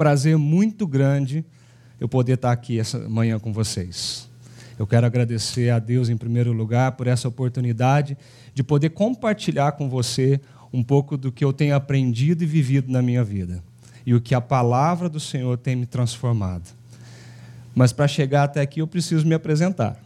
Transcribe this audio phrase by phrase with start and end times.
[0.00, 1.44] Prazer muito grande
[2.00, 4.30] eu poder estar aqui essa manhã com vocês.
[4.78, 8.16] Eu quero agradecer a Deus, em primeiro lugar, por essa oportunidade
[8.54, 10.40] de poder compartilhar com você
[10.72, 13.62] um pouco do que eu tenho aprendido e vivido na minha vida
[14.06, 16.70] e o que a palavra do Senhor tem me transformado.
[17.74, 20.02] Mas para chegar até aqui eu preciso me apresentar.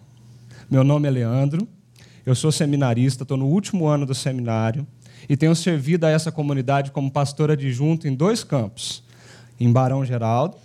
[0.69, 1.69] Meu nome é Leandro,
[2.27, 4.85] eu sou seminarista, estou no último ano do seminário
[5.29, 9.04] e tenho servido a essa comunidade como pastor adjunto em dois campos,
[9.65, 10.57] em Barão Geraldo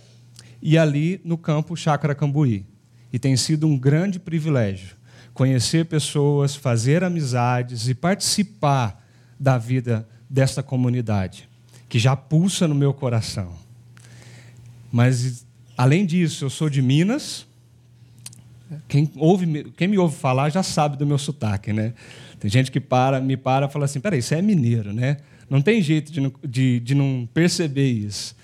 [0.62, 2.66] e ali no campo Chácara Cambuí.
[3.12, 4.96] E tem sido um grande privilégio
[5.32, 9.02] conhecer pessoas, fazer amizades e participar
[9.38, 11.48] da vida desta comunidade,
[11.88, 13.54] que já pulsa no meu coração.
[14.92, 17.46] Mas, além disso, eu sou de Minas.
[18.86, 21.94] Quem, ouve, quem me ouve falar já sabe do meu sotaque, né?
[22.38, 25.16] Tem gente que para, me para e fala assim: peraí, isso é mineiro, né?
[25.48, 28.36] Não tem jeito de, de, de não perceber isso.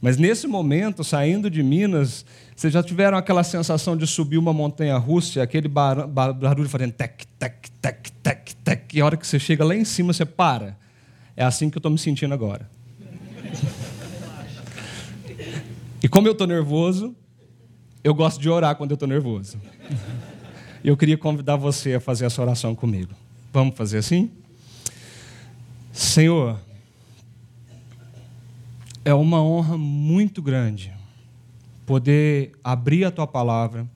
[0.00, 4.96] Mas nesse momento, saindo de Minas, vocês já tiveram aquela sensação de subir uma montanha
[4.96, 9.64] russa, aquele barulho fazendo tec, tec, tec, tec, tec, e a hora que você chega
[9.64, 10.76] lá em cima, você para.
[11.36, 12.68] É assim que eu estou me sentindo agora.
[16.02, 17.14] e como eu estou nervoso,
[18.04, 19.60] eu gosto de orar quando eu estou nervoso.
[20.82, 23.12] Eu queria convidar você a fazer essa oração comigo.
[23.52, 24.30] Vamos fazer assim?
[25.92, 26.60] Senhor,
[29.08, 30.92] é uma honra muito grande
[31.86, 33.88] poder abrir a tua palavra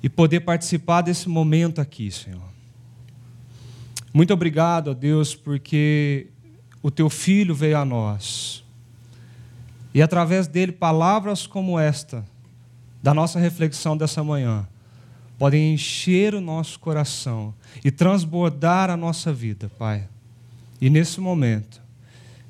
[0.00, 2.48] e poder participar desse momento aqui, Senhor.
[4.14, 6.28] Muito obrigado a Deus porque
[6.80, 8.64] o teu filho veio a nós.
[9.92, 12.24] E através dele, palavras como esta,
[13.02, 14.64] da nossa reflexão dessa manhã,
[15.36, 17.52] podem encher o nosso coração
[17.84, 20.08] e transbordar a nossa vida, Pai.
[20.80, 21.82] E nesse momento,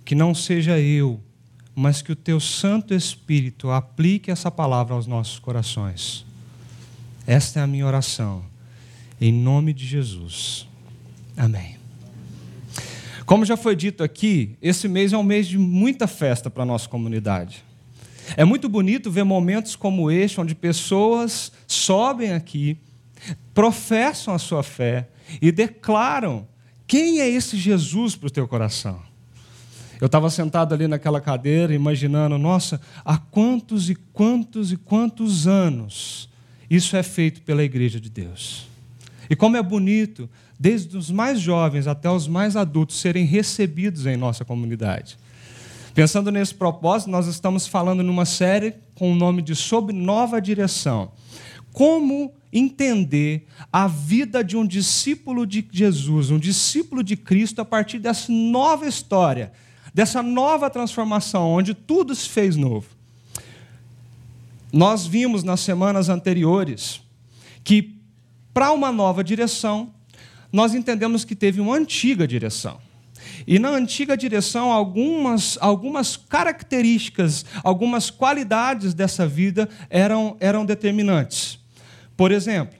[0.04, 1.22] que não seja eu,
[1.80, 6.26] mas que o teu Santo Espírito aplique essa palavra aos nossos corações.
[7.24, 8.44] Esta é a minha oração,
[9.20, 10.66] em nome de Jesus.
[11.36, 11.76] Amém.
[13.24, 16.66] Como já foi dito aqui, esse mês é um mês de muita festa para a
[16.66, 17.62] nossa comunidade.
[18.36, 22.76] É muito bonito ver momentos como este, onde pessoas sobem aqui,
[23.54, 25.10] professam a sua fé
[25.40, 26.44] e declaram
[26.88, 29.07] quem é esse Jesus para o teu coração.
[30.00, 36.28] Eu estava sentado ali naquela cadeira, imaginando, nossa, há quantos e quantos e quantos anos
[36.70, 38.68] isso é feito pela Igreja de Deus.
[39.30, 40.28] E como é bonito,
[40.58, 45.18] desde os mais jovens até os mais adultos, serem recebidos em nossa comunidade.
[45.94, 51.10] Pensando nesse propósito, nós estamos falando numa série com o nome de Sob Nova Direção.
[51.72, 57.98] Como entender a vida de um discípulo de Jesus, um discípulo de Cristo, a partir
[57.98, 59.52] dessa nova história,
[59.98, 62.86] dessa nova transformação, onde tudo se fez novo.
[64.72, 67.00] Nós vimos nas semanas anteriores
[67.64, 67.96] que,
[68.54, 69.92] para uma nova direção,
[70.52, 72.78] nós entendemos que teve uma antiga direção.
[73.44, 81.58] E na antiga direção, algumas, algumas características, algumas qualidades dessa vida eram, eram determinantes.
[82.16, 82.78] Por exemplo,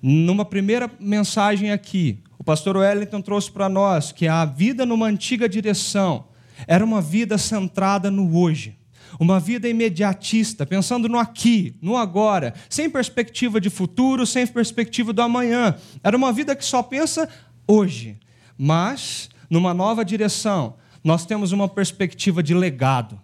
[0.00, 5.48] numa primeira mensagem aqui, o pastor Wellington trouxe para nós que a vida numa antiga
[5.48, 6.27] direção
[6.66, 8.76] era uma vida centrada no hoje.
[9.18, 15.22] Uma vida imediatista, pensando no aqui, no agora, sem perspectiva de futuro, sem perspectiva do
[15.22, 15.74] amanhã.
[16.04, 17.28] Era uma vida que só pensa
[17.66, 18.18] hoje.
[18.56, 20.74] Mas numa nova direção.
[21.02, 23.18] Nós temos uma perspectiva de legado.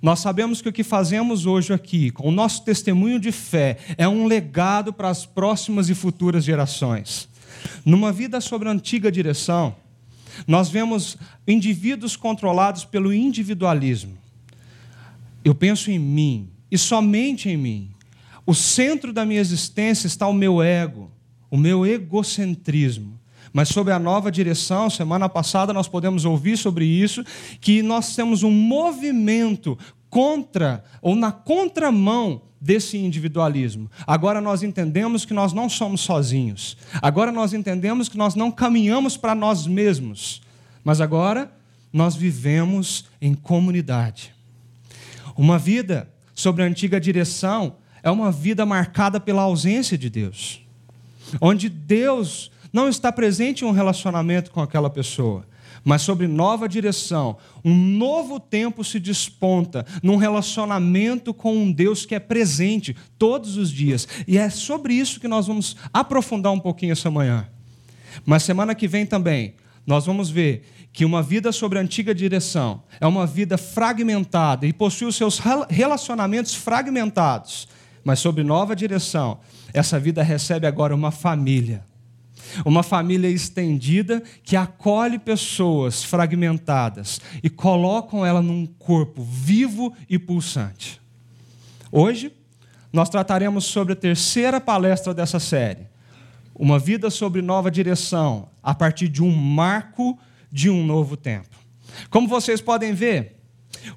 [0.00, 4.08] Nós sabemos que o que fazemos hoje aqui, com o nosso testemunho de fé, é
[4.08, 7.28] um legado para as próximas e futuras gerações.
[7.84, 9.74] Numa vida sobre a antiga direção,
[10.46, 14.16] nós vemos indivíduos controlados pelo individualismo.
[15.44, 17.90] Eu penso em mim e somente em mim.
[18.46, 21.10] O centro da minha existência está o meu ego,
[21.50, 23.18] o meu egocentrismo.
[23.52, 27.24] Mas sob a nova direção, semana passada nós podemos ouvir sobre isso,
[27.60, 29.78] que nós temos um movimento
[30.10, 33.90] contra ou na contramão desse individualismo.
[34.06, 36.76] Agora nós entendemos que nós não somos sozinhos.
[37.00, 40.42] Agora nós entendemos que nós não caminhamos para nós mesmos.
[40.82, 41.50] Mas agora
[41.92, 44.34] nós vivemos em comunidade.
[45.36, 50.60] Uma vida sobre a antiga direção é uma vida marcada pela ausência de Deus.
[51.40, 55.46] Onde Deus não está presente em um relacionamento com aquela pessoa,
[55.84, 57.36] mas sobre nova direção.
[57.64, 63.70] Um novo tempo se desponta num relacionamento com um Deus que é presente todos os
[63.70, 64.06] dias.
[64.26, 67.48] E é sobre isso que nós vamos aprofundar um pouquinho essa manhã.
[68.24, 69.54] Mas semana que vem também
[69.88, 74.72] nós vamos ver que uma vida sobre a antiga direção é uma vida fragmentada e
[74.72, 75.40] possui os seus
[75.70, 77.66] relacionamentos fragmentados,
[78.04, 79.40] mas sobre nova direção,
[79.72, 81.87] essa vida recebe agora uma família.
[82.64, 91.00] Uma família estendida que acolhe pessoas fragmentadas e colocam ela num corpo vivo e pulsante.
[91.90, 92.32] Hoje,
[92.92, 95.86] nós trataremos sobre a terceira palestra dessa série.
[96.54, 100.18] Uma vida sobre nova direção, a partir de um marco
[100.50, 101.56] de um novo tempo.
[102.10, 103.36] Como vocês podem ver,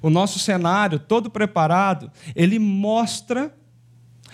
[0.00, 3.52] o nosso cenário todo preparado, ele mostra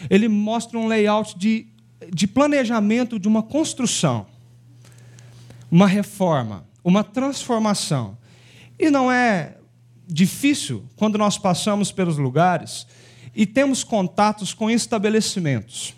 [0.08, 1.66] ele mostra um layout de,
[2.12, 4.26] de planejamento de uma construção,
[5.70, 8.16] uma reforma, uma transformação.
[8.78, 9.56] E não é
[10.06, 12.86] difícil quando nós passamos pelos lugares
[13.34, 15.94] e temos contatos com estabelecimentos.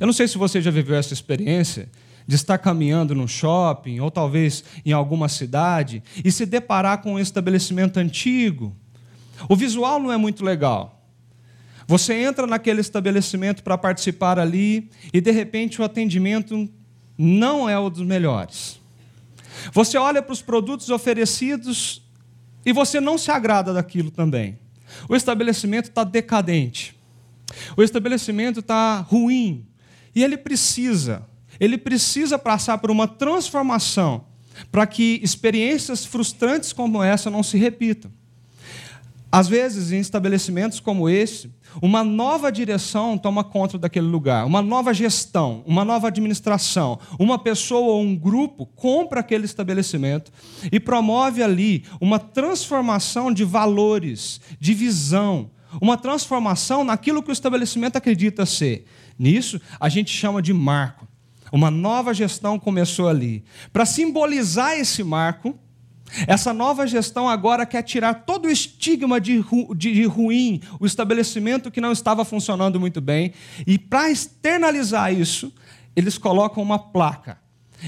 [0.00, 1.88] Eu não sei se você já viveu essa experiência
[2.26, 7.18] de estar caminhando no shopping ou talvez em alguma cidade e se deparar com um
[7.18, 8.76] estabelecimento antigo.
[9.48, 10.97] O visual não é muito legal.
[11.88, 16.68] Você entra naquele estabelecimento para participar ali e de repente o atendimento
[17.16, 18.78] não é o dos melhores.
[19.72, 22.02] Você olha para os produtos oferecidos
[22.66, 24.58] e você não se agrada daquilo também.
[25.08, 26.94] O estabelecimento está decadente.
[27.74, 29.66] O estabelecimento está ruim.
[30.14, 31.26] E ele precisa,
[31.58, 34.26] ele precisa passar por uma transformação
[34.70, 38.12] para que experiências frustrantes como essa não se repitam.
[39.30, 41.50] Às vezes, em estabelecimentos como esse,
[41.82, 47.92] uma nova direção toma conta daquele lugar, uma nova gestão, uma nova administração, uma pessoa
[47.92, 50.32] ou um grupo compra aquele estabelecimento
[50.72, 57.96] e promove ali uma transformação de valores, de visão, uma transformação naquilo que o estabelecimento
[57.96, 58.86] acredita ser.
[59.18, 61.06] Nisso, a gente chama de marco.
[61.52, 63.44] Uma nova gestão começou ali.
[63.72, 65.58] Para simbolizar esse marco,
[66.26, 71.70] essa nova gestão agora quer tirar todo o estigma de, ru, de, ruim, o estabelecimento
[71.70, 73.32] que não estava funcionando muito bem,
[73.66, 75.52] e para externalizar isso,
[75.94, 77.38] eles colocam uma placa.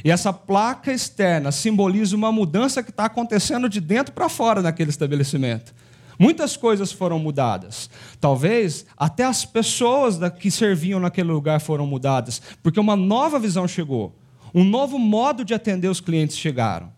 [0.04, 4.90] E essa placa externa simboliza uma mudança que está acontecendo de dentro para fora naquele
[4.90, 5.74] estabelecimento.
[6.18, 7.88] Muitas coisas foram mudadas.
[8.20, 14.14] Talvez até as pessoas que serviam naquele lugar foram mudadas, porque uma nova visão chegou.
[14.54, 16.92] Um novo modo de atender os clientes chegaram.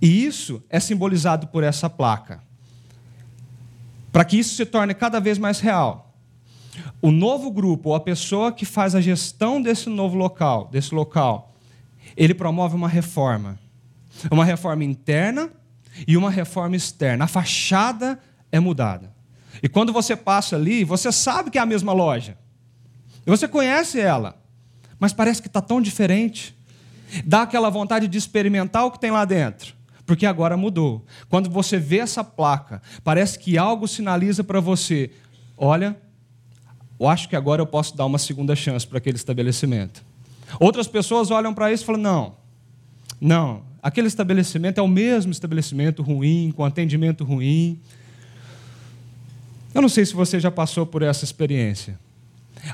[0.00, 2.42] E isso é simbolizado por essa placa.
[4.12, 6.14] Para que isso se torne cada vez mais real.
[7.00, 11.54] O novo grupo, ou a pessoa que faz a gestão desse novo local, desse local,
[12.16, 13.58] ele promove uma reforma.
[14.30, 15.50] Uma reforma interna
[16.06, 17.24] e uma reforma externa.
[17.24, 18.18] A fachada
[18.50, 19.12] é mudada.
[19.62, 22.36] E quando você passa ali, você sabe que é a mesma loja.
[23.26, 24.36] E você conhece ela,
[24.98, 26.56] mas parece que está tão diferente.
[27.24, 29.73] Dá aquela vontade de experimentar o que tem lá dentro,
[30.06, 31.04] porque agora mudou.
[31.28, 35.10] Quando você vê essa placa, parece que algo sinaliza para você:
[35.56, 35.96] olha,
[36.98, 40.04] eu acho que agora eu posso dar uma segunda chance para aquele estabelecimento.
[40.60, 42.36] Outras pessoas olham para isso e falam: não,
[43.20, 47.80] não, aquele estabelecimento é o mesmo estabelecimento ruim, com atendimento ruim.
[49.74, 51.98] Eu não sei se você já passou por essa experiência.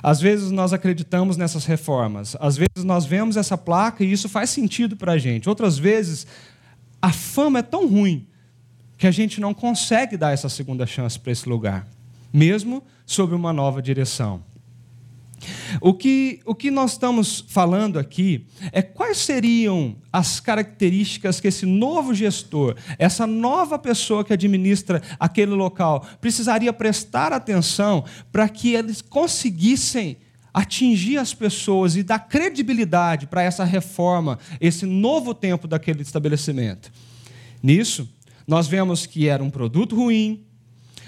[0.03, 4.51] Às vezes nós acreditamos nessas reformas, às vezes nós vemos essa placa e isso faz
[4.51, 5.49] sentido para a gente.
[5.49, 6.27] Outras vezes,
[7.01, 8.27] a fama é tão ruim
[8.99, 11.87] que a gente não consegue dar essa segunda chance para esse lugar,
[12.33, 14.43] mesmo sob uma nova direção.
[15.81, 21.65] O que, o que nós estamos falando aqui é quais seriam as características que esse
[21.65, 29.01] novo gestor, essa nova pessoa que administra aquele local, precisaria prestar atenção para que eles
[29.01, 30.19] conseguissem
[30.53, 36.91] atingir as pessoas e dar credibilidade para essa reforma, esse novo tempo daquele estabelecimento.
[37.63, 38.09] Nisso,
[38.47, 40.45] nós vemos que era um produto ruim,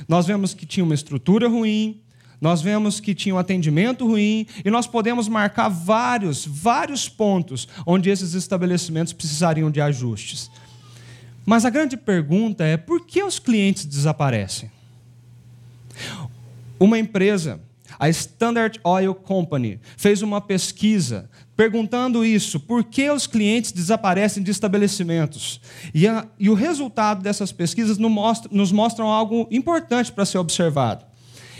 [0.08, 2.00] nós vemos que tinha uma estrutura ruim,
[2.40, 8.10] nós vemos que tinha um atendimento ruim e nós podemos marcar vários, vários pontos onde
[8.10, 10.50] esses estabelecimentos precisariam de ajustes.
[11.46, 14.70] Mas a grande pergunta é: por que os clientes desaparecem?
[16.80, 17.60] Uma empresa,
[18.02, 24.50] a Standard Oil Company, fez uma pesquisa perguntando isso: por que os clientes desaparecem de
[24.50, 25.60] estabelecimentos?
[25.94, 31.04] E, a, e o resultado dessas pesquisas nos mostra, nos algo importante para ser observado.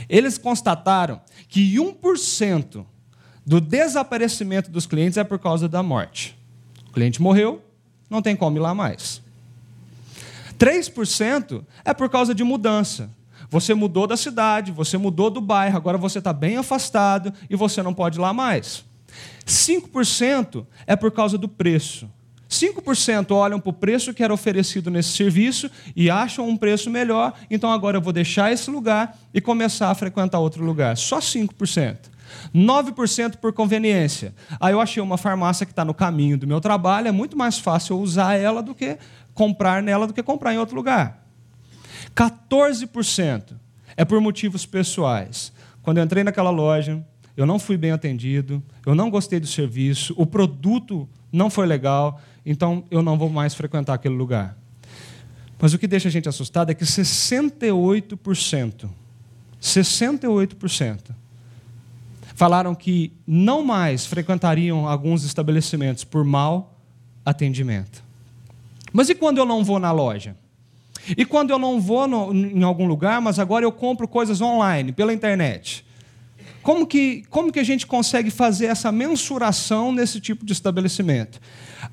[0.09, 2.85] Eles constataram que 1%
[3.47, 6.37] do desaparecimento dos clientes é por causa da morte.
[6.89, 7.63] O cliente morreu,
[8.11, 9.23] não tem como ir lá mais.
[10.59, 13.09] 3% é por causa de mudança.
[13.53, 17.83] Você mudou da cidade, você mudou do bairro, agora você está bem afastado e você
[17.83, 18.83] não pode ir lá mais.
[19.47, 22.09] 5% é por causa do preço.
[22.49, 27.35] 5% olham para o preço que era oferecido nesse serviço e acham um preço melhor,
[27.51, 30.97] então agora eu vou deixar esse lugar e começar a frequentar outro lugar.
[30.97, 32.11] Só 5%.
[32.55, 34.35] 9% por conveniência.
[34.59, 37.59] Aí eu achei uma farmácia que está no caminho do meu trabalho, é muito mais
[37.59, 38.97] fácil usar ela do que
[39.35, 41.22] comprar nela do que comprar em outro lugar.
[42.15, 43.55] 14%
[43.97, 45.53] é por motivos pessoais.
[45.83, 47.05] Quando eu entrei naquela loja,
[47.37, 52.21] eu não fui bem atendido, eu não gostei do serviço, o produto não foi legal,
[52.45, 54.57] então eu não vou mais frequentar aquele lugar.
[55.59, 58.89] Mas o que deixa a gente assustado é que 68%,
[59.61, 60.99] 68%
[62.35, 66.81] falaram que não mais frequentariam alguns estabelecimentos por mau
[67.25, 68.03] atendimento.
[68.93, 70.37] Mas e quando eu não vou na loja?
[71.17, 74.93] E quando eu não vou no, em algum lugar, mas agora eu compro coisas online,
[74.93, 75.85] pela internet?
[76.63, 81.41] Como que, como que a gente consegue fazer essa mensuração nesse tipo de estabelecimento?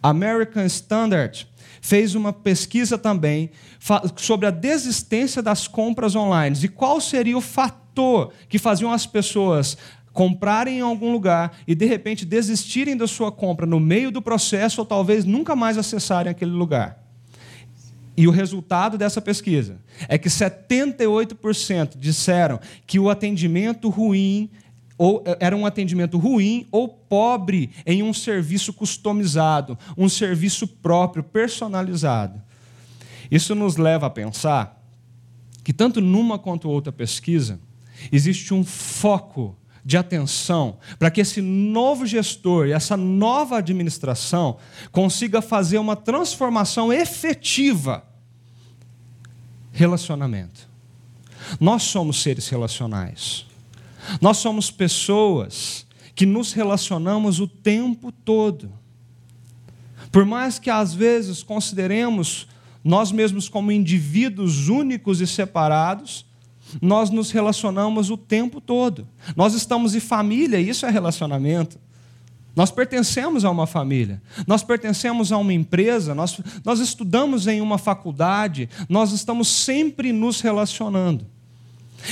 [0.02, 1.48] American Standard
[1.82, 3.50] fez uma pesquisa também
[4.18, 9.78] sobre a desistência das compras online e qual seria o fator que faziam as pessoas
[10.14, 14.82] comprarem em algum lugar e de repente desistirem da sua compra no meio do processo
[14.82, 17.09] ou talvez nunca mais acessarem aquele lugar.
[18.20, 24.50] E o resultado dessa pesquisa é que 78% disseram que o atendimento ruim
[24.98, 32.42] ou era um atendimento ruim ou pobre em um serviço customizado, um serviço próprio, personalizado.
[33.32, 34.84] Isso nos leva a pensar
[35.64, 37.58] que tanto numa quanto outra pesquisa
[38.12, 44.58] existe um foco de atenção para que esse novo gestor e essa nova administração
[44.92, 48.09] consiga fazer uma transformação efetiva
[49.72, 50.68] relacionamento.
[51.60, 53.46] Nós somos seres relacionais.
[54.22, 55.86] Nós somos pessoas
[56.16, 58.72] que nos relacionamos o tempo todo.
[60.12, 62.48] Por mais que às vezes consideremos
[62.84, 66.26] nós mesmos como indivíduos únicos e separados,
[66.82, 69.08] nós nos relacionamos o tempo todo.
[69.36, 71.80] Nós estamos em família, isso é relacionamento.
[72.60, 77.78] Nós pertencemos a uma família, nós pertencemos a uma empresa, nós, nós estudamos em uma
[77.78, 81.26] faculdade, nós estamos sempre nos relacionando.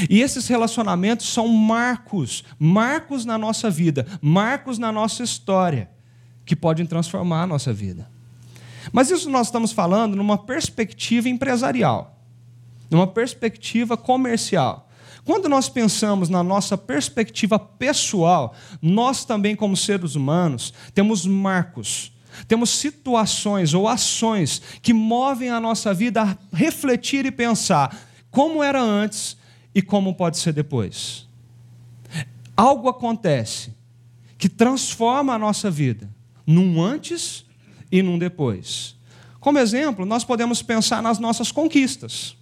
[0.09, 5.89] E esses relacionamentos são marcos, marcos na nossa vida, marcos na nossa história,
[6.45, 8.09] que podem transformar a nossa vida.
[8.93, 12.17] Mas isso nós estamos falando numa perspectiva empresarial,
[12.89, 14.86] numa perspectiva comercial.
[15.27, 22.13] Quando nós pensamos na nossa perspectiva pessoal, nós também, como seres humanos, temos marcos,
[22.47, 28.81] temos situações ou ações que movem a nossa vida a refletir e pensar como era
[28.81, 29.35] antes
[29.75, 31.27] e como pode ser depois.
[32.55, 33.73] Algo acontece
[34.37, 36.09] que transforma a nossa vida
[36.45, 37.43] num antes
[37.91, 38.95] e num depois.
[39.41, 42.37] Como exemplo, nós podemos pensar nas nossas conquistas.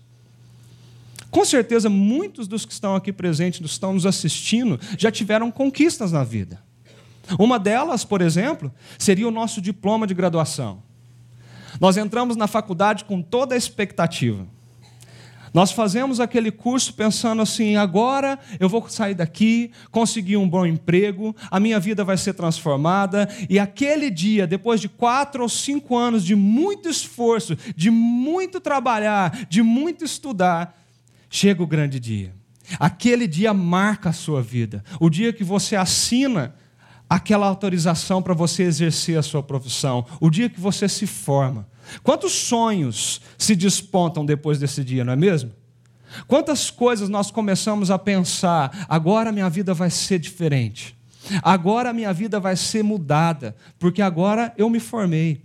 [1.36, 5.52] Com certeza, muitos dos que estão aqui presentes, dos que estão nos assistindo, já tiveram
[5.52, 6.64] conquistas na vida.
[7.38, 10.82] Uma delas, por exemplo, seria o nosso diploma de graduação.
[11.78, 14.48] Nós entramos na faculdade com toda a expectativa.
[15.54, 21.36] Nós fazemos aquele curso pensando assim: agora eu vou sair daqui, conseguir um bom emprego,
[21.52, 26.24] a minha vida vai ser transformada, e aquele dia, depois de quatro ou cinco anos
[26.24, 30.85] de muito esforço, de muito trabalhar, de muito estudar,
[31.36, 32.34] chega o grande dia.
[32.80, 34.84] Aquele dia marca a sua vida.
[35.00, 36.56] O dia que você assina
[37.10, 40.06] aquela autorização para você exercer a sua profissão.
[40.22, 41.68] O dia que você se forma.
[42.02, 45.52] Quantos sonhos se despontam depois desse dia, não é mesmo?
[46.26, 50.98] Quantas coisas nós começamos a pensar, agora minha vida vai ser diferente.
[51.44, 55.44] Agora minha vida vai ser mudada, porque agora eu me formei.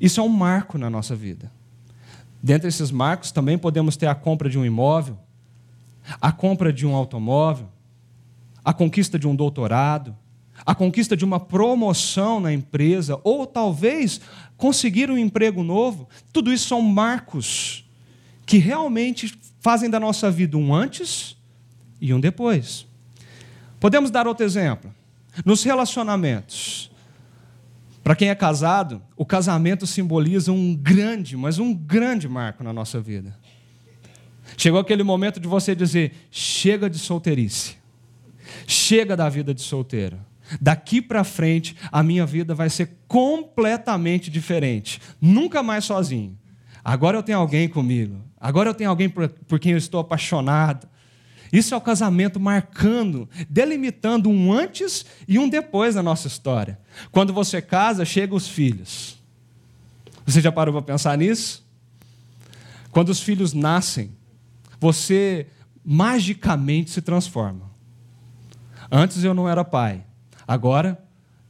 [0.00, 1.50] Isso é um marco na nossa vida.
[2.42, 5.18] Dentre esses marcos também podemos ter a compra de um imóvel,
[6.20, 7.68] a compra de um automóvel,
[8.64, 10.16] a conquista de um doutorado,
[10.64, 14.20] a conquista de uma promoção na empresa, ou talvez
[14.56, 16.08] conseguir um emprego novo.
[16.32, 17.84] Tudo isso são marcos
[18.44, 21.36] que realmente fazem da nossa vida um antes
[22.00, 22.86] e um depois.
[23.78, 24.92] Podemos dar outro exemplo.
[25.44, 26.90] Nos relacionamentos,
[28.02, 33.00] para quem é casado, o casamento simboliza um grande, mas um grande marco na nossa
[33.00, 33.36] vida.
[34.56, 37.76] Chegou aquele momento de você dizer: chega de solteirice,
[38.66, 40.18] chega da vida de solteiro.
[40.60, 45.00] Daqui para frente, a minha vida vai ser completamente diferente.
[45.20, 46.36] Nunca mais sozinho.
[46.82, 48.16] Agora eu tenho alguém comigo.
[48.40, 50.88] Agora eu tenho alguém por, quem eu estou apaixonado.
[51.52, 56.78] Isso é o casamento marcando, delimitando um antes e um depois da nossa história.
[57.10, 59.18] Quando você casa, chegam os filhos.
[60.24, 61.66] Você já parou para pensar nisso?
[62.92, 64.12] Quando os filhos nascem,
[64.78, 65.46] você
[65.84, 67.70] magicamente se transforma.
[68.90, 70.04] Antes eu não era pai,
[70.46, 71.02] agora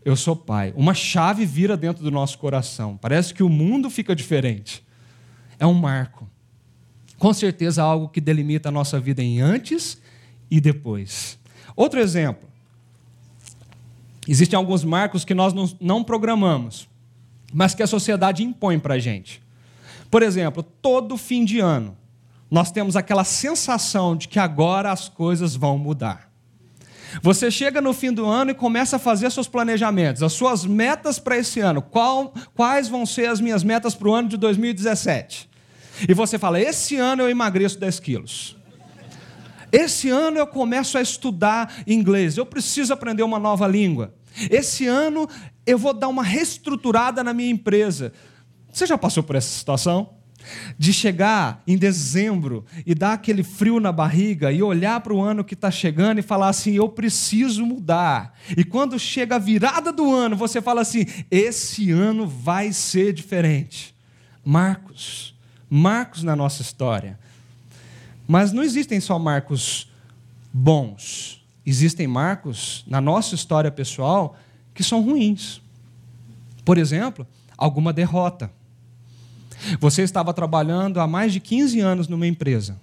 [0.04, 0.72] eu sou pai.
[0.76, 2.96] Uma chave vira dentro do nosso coração.
[2.96, 4.84] Parece que o mundo fica diferente.
[5.58, 6.29] É um marco.
[7.20, 10.00] Com certeza algo que delimita a nossa vida em antes
[10.50, 11.38] e depois.
[11.76, 12.48] Outro exemplo.
[14.26, 16.88] Existem alguns marcos que nós não programamos,
[17.52, 19.42] mas que a sociedade impõe para a gente.
[20.10, 21.94] Por exemplo, todo fim de ano,
[22.50, 26.32] nós temos aquela sensação de que agora as coisas vão mudar.
[27.22, 31.18] Você chega no fim do ano e começa a fazer seus planejamentos, as suas metas
[31.18, 31.82] para esse ano.
[31.82, 35.49] Qual, quais vão ser as minhas metas para o ano de 2017?
[36.08, 38.56] E você fala: esse ano eu emagreço 10 quilos.
[39.72, 42.36] Esse ano eu começo a estudar inglês.
[42.36, 44.14] Eu preciso aprender uma nova língua.
[44.50, 45.28] Esse ano
[45.66, 48.12] eu vou dar uma reestruturada na minha empresa.
[48.72, 50.14] Você já passou por essa situação?
[50.78, 55.44] De chegar em dezembro e dar aquele frio na barriga e olhar para o ano
[55.44, 58.34] que está chegando e falar assim: eu preciso mudar.
[58.56, 63.94] E quando chega a virada do ano, você fala assim: esse ano vai ser diferente.
[64.42, 65.29] Marcos,
[65.70, 67.18] marcos na nossa história.
[68.26, 69.88] Mas não existem só marcos
[70.52, 74.36] bons, existem marcos na nossa história pessoal
[74.74, 75.62] que são ruins.
[76.64, 78.50] Por exemplo, alguma derrota
[79.78, 82.76] você estava trabalhando há mais de 15 anos numa empresa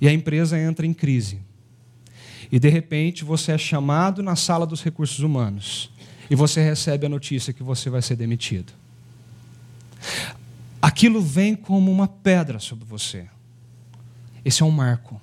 [0.00, 1.38] e a empresa entra em crise.
[2.52, 5.90] E de repente você é chamado na sala dos recursos humanos
[6.28, 8.72] e você recebe a notícia que você vai ser demitido.
[10.80, 13.28] Aquilo vem como uma pedra sobre você.
[14.44, 15.20] Esse é um marco.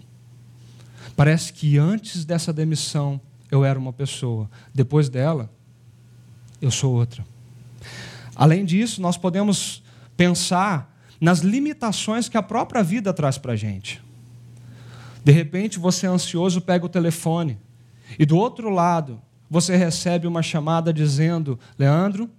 [1.16, 5.50] Parece que antes dessa demissão eu era uma pessoa, depois dela
[6.62, 7.26] eu sou outra.
[8.36, 9.82] Além disso, nós podemos
[10.16, 14.02] pensar nas limitações que a própria vida traz para a gente.
[15.24, 17.58] De repente, você é ansioso, pega o telefone
[18.20, 22.30] e do outro lado você recebe uma chamada dizendo: Leandro,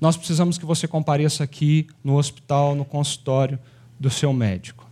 [0.00, 3.58] nós precisamos que você compareça aqui no hospital, no consultório
[3.98, 4.88] do seu médico.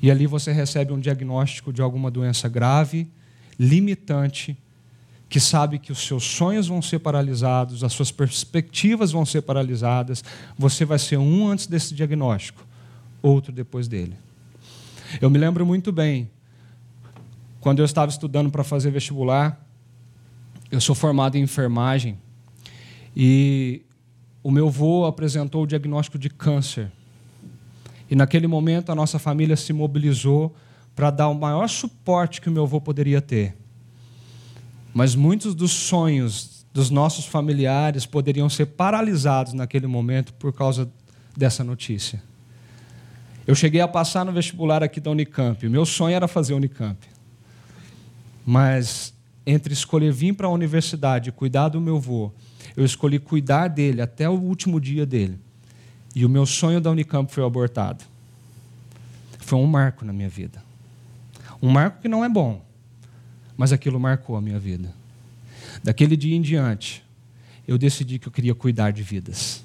[0.00, 3.08] E ali você recebe um diagnóstico de alguma doença grave,
[3.58, 4.56] limitante,
[5.28, 10.22] que sabe que os seus sonhos vão ser paralisados, as suas perspectivas vão ser paralisadas,
[10.56, 12.64] você vai ser um antes desse diagnóstico,
[13.20, 14.14] outro depois dele.
[15.20, 16.30] Eu me lembro muito bem,
[17.60, 19.60] quando eu estava estudando para fazer vestibular,
[20.70, 22.18] eu sou formado em enfermagem,
[23.16, 23.82] e
[24.46, 26.92] o meu avô apresentou o diagnóstico de câncer.
[28.08, 30.54] E naquele momento a nossa família se mobilizou
[30.94, 33.56] para dar o maior suporte que o meu avô poderia ter.
[34.94, 40.88] Mas muitos dos sonhos dos nossos familiares poderiam ser paralisados naquele momento por causa
[41.36, 42.22] dessa notícia.
[43.48, 45.68] Eu cheguei a passar no vestibular aqui da Unicamp.
[45.68, 47.04] Meu sonho era fazer Unicamp.
[48.46, 49.12] Mas
[49.44, 52.30] entre escolher vir para a universidade e cuidar do meu avô,
[52.76, 55.38] eu escolhi cuidar dele até o último dia dele.
[56.14, 58.04] E o meu sonho da Unicamp foi abortado.
[59.38, 60.62] Foi um marco na minha vida.
[61.62, 62.62] Um marco que não é bom,
[63.56, 64.92] mas aquilo marcou a minha vida.
[65.82, 67.04] Daquele dia em diante,
[67.66, 69.64] eu decidi que eu queria cuidar de vidas,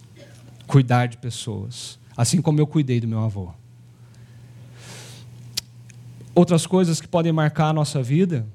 [0.66, 3.52] cuidar de pessoas, assim como eu cuidei do meu avô.
[6.34, 8.48] Outras coisas que podem marcar a nossa vida,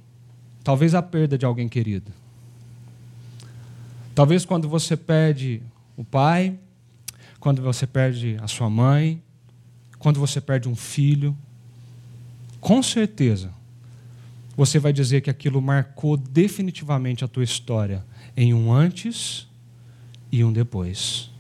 [0.65, 2.11] talvez a perda de alguém querido.
[4.17, 5.61] Talvez quando você perde
[5.95, 6.59] o pai,
[7.39, 9.23] quando você perde a sua mãe,
[9.99, 11.37] quando você perde um filho,
[12.59, 13.53] com certeza
[14.57, 19.47] você vai dizer que aquilo marcou definitivamente a tua história em um antes
[20.33, 21.31] e um depois.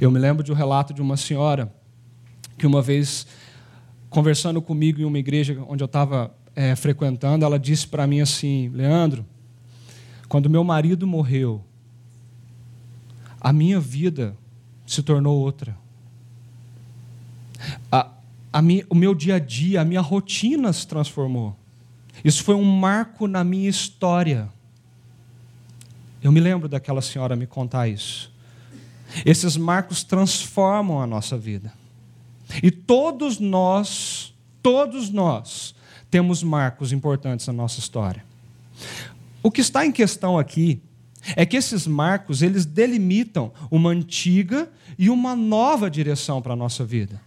[0.00, 1.72] Eu me lembro de um relato de uma senhora
[2.58, 3.28] que uma vez,
[4.10, 8.70] conversando comigo em uma igreja onde eu estava é, frequentando, ela disse para mim assim:
[8.70, 9.24] Leandro,
[10.28, 11.64] quando meu marido morreu,
[13.40, 14.36] a minha vida
[14.86, 15.76] se tornou outra.
[17.90, 18.10] A,
[18.52, 21.56] a o meu dia a dia, a minha rotina se transformou.
[22.24, 24.48] Isso foi um marco na minha história.
[26.22, 28.32] Eu me lembro daquela senhora me contar isso.
[29.24, 31.72] Esses marcos transformam a nossa vida.
[32.62, 35.74] E todos nós, todos nós,
[36.10, 38.24] temos marcos importantes na nossa história.
[39.42, 40.80] O que está em questão aqui
[41.34, 46.84] é que esses marcos, eles delimitam uma antiga e uma nova direção para a nossa
[46.84, 47.20] vida.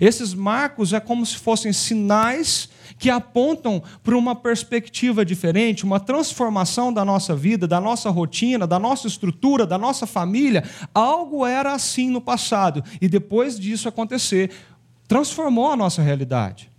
[0.00, 6.92] Esses marcos é como se fossem sinais que apontam para uma perspectiva diferente, uma transformação
[6.92, 10.62] da nossa vida, da nossa rotina, da nossa estrutura, da nossa família.
[10.94, 14.50] Algo era assim no passado e depois disso acontecer,
[15.08, 16.70] transformou a nossa realidade.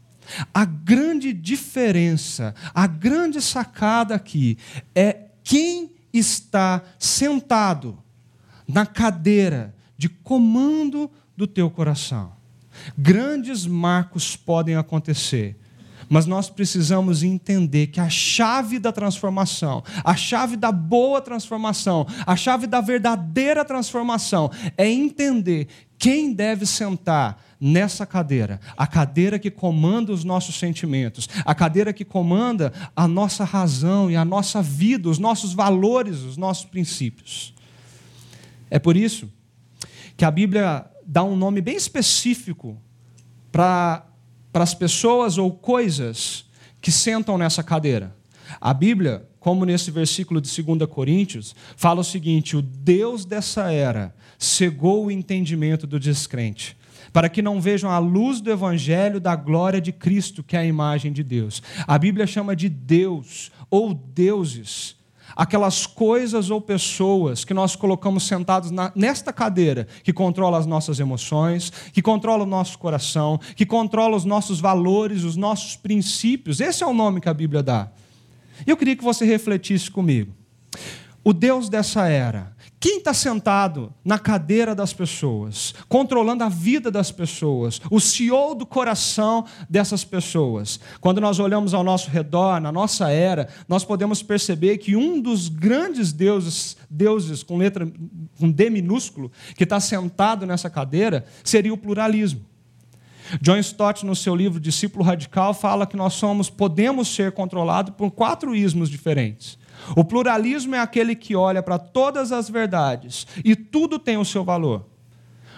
[0.53, 4.57] A grande diferença, a grande sacada aqui
[4.95, 7.97] é quem está sentado
[8.67, 12.33] na cadeira de comando do teu coração.
[12.97, 15.57] Grandes marcos podem acontecer,
[16.09, 22.35] mas nós precisamos entender que a chave da transformação, a chave da boa transformação, a
[22.35, 30.11] chave da verdadeira transformação é entender quem deve sentar nessa cadeira, a cadeira que comanda
[30.11, 35.19] os nossos sentimentos, a cadeira que comanda a nossa razão e a nossa vida, os
[35.19, 37.53] nossos valores, os nossos princípios.
[38.67, 39.31] É por isso
[40.17, 42.81] que a Bíblia dá um nome bem específico
[43.51, 44.07] para
[44.53, 46.45] as pessoas ou coisas
[46.81, 48.15] que sentam nessa cadeira.
[48.59, 54.15] A Bíblia, como nesse versículo de 2 Coríntios, fala o seguinte: o Deus dessa era
[54.41, 56.75] cegou o entendimento do descrente,
[57.13, 60.65] para que não vejam a luz do evangelho da glória de Cristo, que é a
[60.65, 61.61] imagem de Deus.
[61.85, 64.99] A Bíblia chama de Deus ou deuses
[65.33, 70.99] aquelas coisas ou pessoas que nós colocamos sentados na, nesta cadeira, que controla as nossas
[70.99, 76.59] emoções, que controla o nosso coração, que controla os nossos valores, os nossos princípios.
[76.59, 77.89] Esse é o nome que a Bíblia dá.
[78.67, 80.33] Eu queria que você refletisse comigo.
[81.23, 87.11] O Deus dessa era, quem está sentado na cadeira das pessoas, controlando a vida das
[87.11, 90.79] pessoas, o CEO do coração dessas pessoas?
[90.99, 95.47] Quando nós olhamos ao nosso redor, na nossa era, nós podemos perceber que um dos
[95.47, 97.87] grandes deuses, deuses com letra
[98.39, 102.41] com D minúsculo, que está sentado nessa cadeira, seria o pluralismo.
[103.39, 108.09] John Stott, no seu livro Discípulo Radical, fala que nós somos, podemos ser controlados por
[108.09, 109.60] quatro ismos diferentes.
[109.95, 114.43] O pluralismo é aquele que olha para todas as verdades e tudo tem o seu
[114.43, 114.85] valor.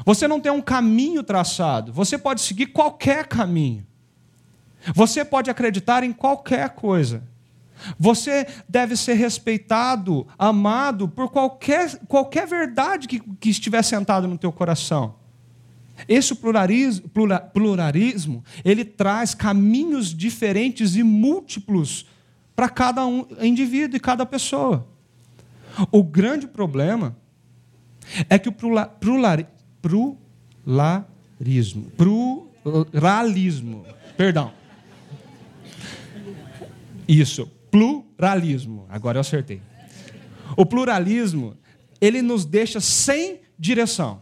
[0.06, 3.86] Você não tem um caminho traçado, você pode seguir qualquer caminho.
[4.94, 7.24] Você pode acreditar em qualquer coisa.
[7.98, 14.52] Você deve ser respeitado, amado por qualquer, qualquer verdade que, que estiver sentado no teu
[14.52, 15.16] coração.
[16.08, 17.10] Esse pluralismo,
[17.54, 22.06] pluralismo, ele traz caminhos diferentes e múltiplos
[22.56, 24.88] para cada um, indivíduo e cada pessoa.
[25.92, 27.16] O grande problema
[28.30, 28.56] é que o
[29.82, 33.86] pluralismo, pluralismo,
[34.16, 34.52] perdão,
[37.08, 39.62] isso, pluralismo, agora eu acertei.
[40.56, 41.58] O pluralismo,
[42.00, 44.22] ele nos deixa sem direção.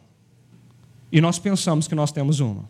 [1.11, 2.69] E nós pensamos que nós temos uma.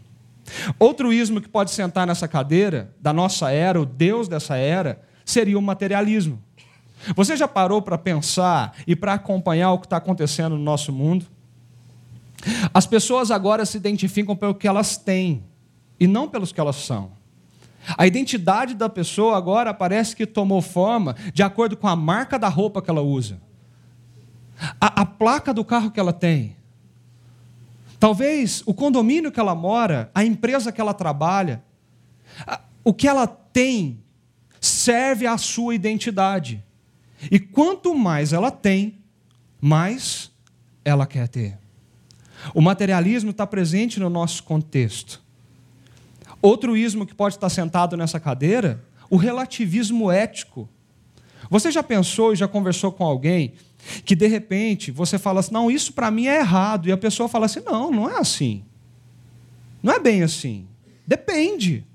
[0.79, 5.57] Outro ismo que pode sentar nessa cadeira, da nossa era, o Deus dessa era, seria
[5.57, 6.41] o materialismo.
[7.15, 11.25] Você já parou para pensar e para acompanhar o que está acontecendo no nosso mundo?
[12.73, 15.43] As pessoas agora se identificam pelo que elas têm
[15.99, 17.11] e não pelos que elas são.
[17.97, 22.47] A identidade da pessoa agora parece que tomou forma de acordo com a marca da
[22.47, 23.41] roupa que ela usa,
[24.79, 26.55] a, a placa do carro que ela tem,
[27.99, 31.63] talvez o condomínio que ela mora, a empresa que ela trabalha,
[32.83, 33.99] o que ela tem
[34.61, 36.63] serve à sua identidade.
[37.31, 38.99] E quanto mais ela tem,
[39.59, 40.31] mais
[40.85, 41.57] ela quer ter.
[42.53, 45.21] O materialismo está presente no nosso contexto.
[46.41, 50.69] Outro ismo que pode estar sentado nessa cadeira, o relativismo ético.
[51.49, 53.53] Você já pensou e já conversou com alguém
[54.05, 57.27] que de repente você fala assim: não, isso para mim é errado, e a pessoa
[57.27, 58.63] fala assim: não, não é assim.
[59.83, 60.67] Não é bem assim.
[61.05, 61.85] Depende.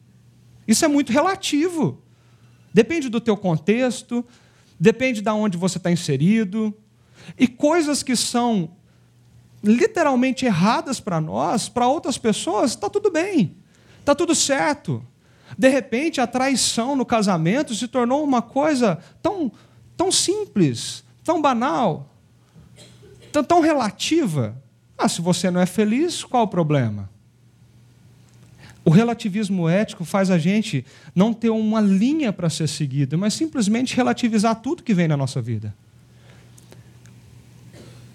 [0.67, 2.03] Isso é muito relativo.
[2.77, 4.23] Depende do teu contexto,
[4.79, 6.75] depende de onde você está inserido.
[7.39, 8.73] E coisas que são
[9.65, 13.57] literalmente erradas para nós, para outras pessoas, está tudo bem,
[13.99, 15.03] está tudo certo.
[15.57, 19.51] De repente, a traição no casamento se tornou uma coisa tão,
[19.97, 22.15] tão simples, tão banal,
[23.33, 24.55] tão, tão relativa.
[24.99, 27.09] Ah, se você não é feliz, qual o problema?
[28.87, 33.97] O relativismo ético faz a gente não ter uma linha para ser seguida, mas simplesmente
[33.97, 35.75] relativizar tudo que vem na nossa vida.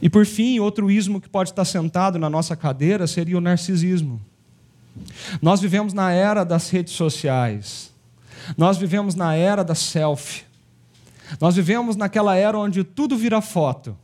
[0.01, 4.21] E por fim, outro ismo que pode estar sentado na nossa cadeira seria o narcisismo.
[5.41, 7.93] Nós vivemos na era das redes sociais.
[8.57, 10.43] Nós vivemos na era da selfie.
[11.41, 13.97] Nós vivemos naquela era onde tudo vira foto.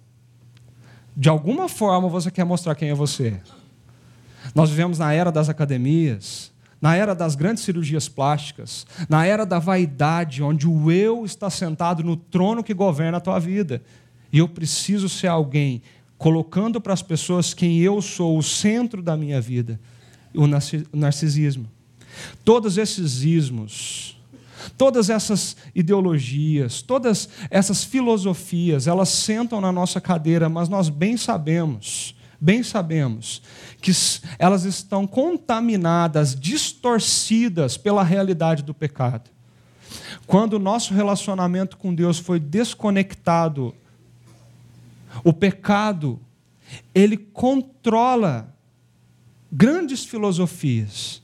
[1.16, 3.40] De alguma forma você quer mostrar quem é você.
[4.54, 6.52] Nós vivemos na era das academias,
[6.82, 12.04] na era das grandes cirurgias plásticas, na era da vaidade, onde o eu está sentado
[12.04, 13.82] no trono que governa a tua vida.
[14.32, 15.82] E eu preciso ser alguém
[16.18, 19.80] colocando para as pessoas quem eu sou, o centro da minha vida,
[20.34, 20.48] o
[20.96, 21.68] narcisismo.
[22.44, 24.18] Todos esses ismos,
[24.78, 32.16] todas essas ideologias, todas essas filosofias, elas sentam na nossa cadeira, mas nós bem sabemos,
[32.40, 33.42] bem sabemos
[33.82, 33.92] que
[34.38, 39.30] elas estão contaminadas, distorcidas pela realidade do pecado.
[40.26, 43.74] Quando o nosso relacionamento com Deus foi desconectado,
[45.24, 46.20] o pecado,
[46.94, 48.54] ele controla
[49.52, 51.22] grandes filosofias.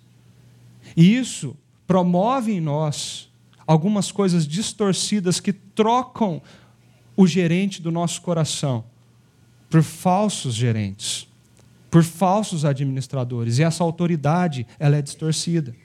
[0.96, 3.30] E isso promove em nós
[3.68, 6.42] algumas coisas distorcidas que trocam
[7.16, 8.86] o gerente do nosso coração
[9.74, 11.28] por falsos gerentes
[11.90, 15.76] por falsos administradores, e essa autoridade ela é distorcida.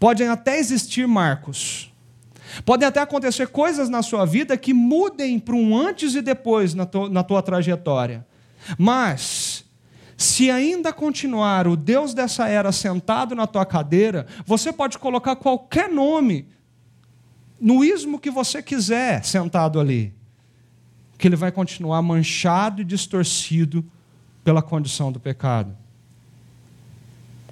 [0.00, 1.92] Podem até existir marcos,
[2.64, 6.84] podem até acontecer coisas na sua vida que mudem para um antes e depois na
[6.84, 8.26] tua, na tua trajetória,
[8.76, 9.64] mas
[10.16, 15.88] se ainda continuar o Deus dessa era sentado na tua cadeira, você pode colocar qualquer
[15.88, 16.48] nome
[17.60, 20.12] no ismo que você quiser sentado ali,
[21.18, 23.84] que ele vai continuar manchado e distorcido
[24.42, 25.74] pela condição do pecado.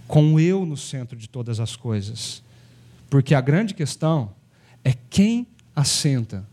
[0.07, 2.42] Com o eu no centro de todas as coisas.
[3.09, 4.33] Porque a grande questão
[4.85, 6.46] é quem assenta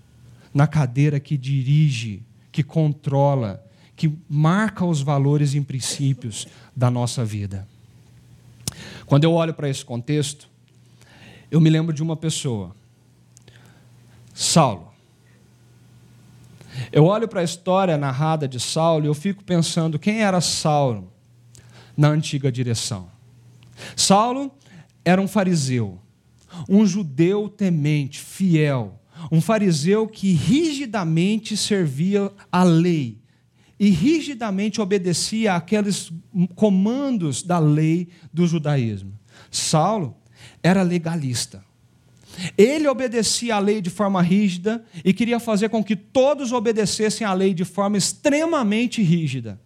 [0.54, 3.63] na cadeira que dirige, que controla,
[3.95, 7.67] que marca os valores e princípios da nossa vida.
[9.06, 10.50] Quando eu olho para esse contexto,
[11.52, 12.76] eu me lembro de uma pessoa,
[14.34, 14.88] Saulo.
[16.92, 21.12] Eu olho para a história narrada de Saulo e eu fico pensando quem era Saulo
[21.96, 23.10] na antiga direção.
[23.96, 24.52] Saulo
[25.04, 26.00] era um fariseu,
[26.68, 29.00] um judeu temente, fiel,
[29.32, 33.20] um fariseu que rigidamente servia a lei
[33.80, 36.12] e rigidamente obedecia àqueles
[36.56, 39.18] comandos da lei do judaísmo.
[39.50, 40.15] Saulo
[40.62, 41.63] era legalista.
[42.58, 47.34] Ele obedecia à lei de forma rígida e queria fazer com que todos obedecessem à
[47.34, 49.60] lei de forma extremamente rígida.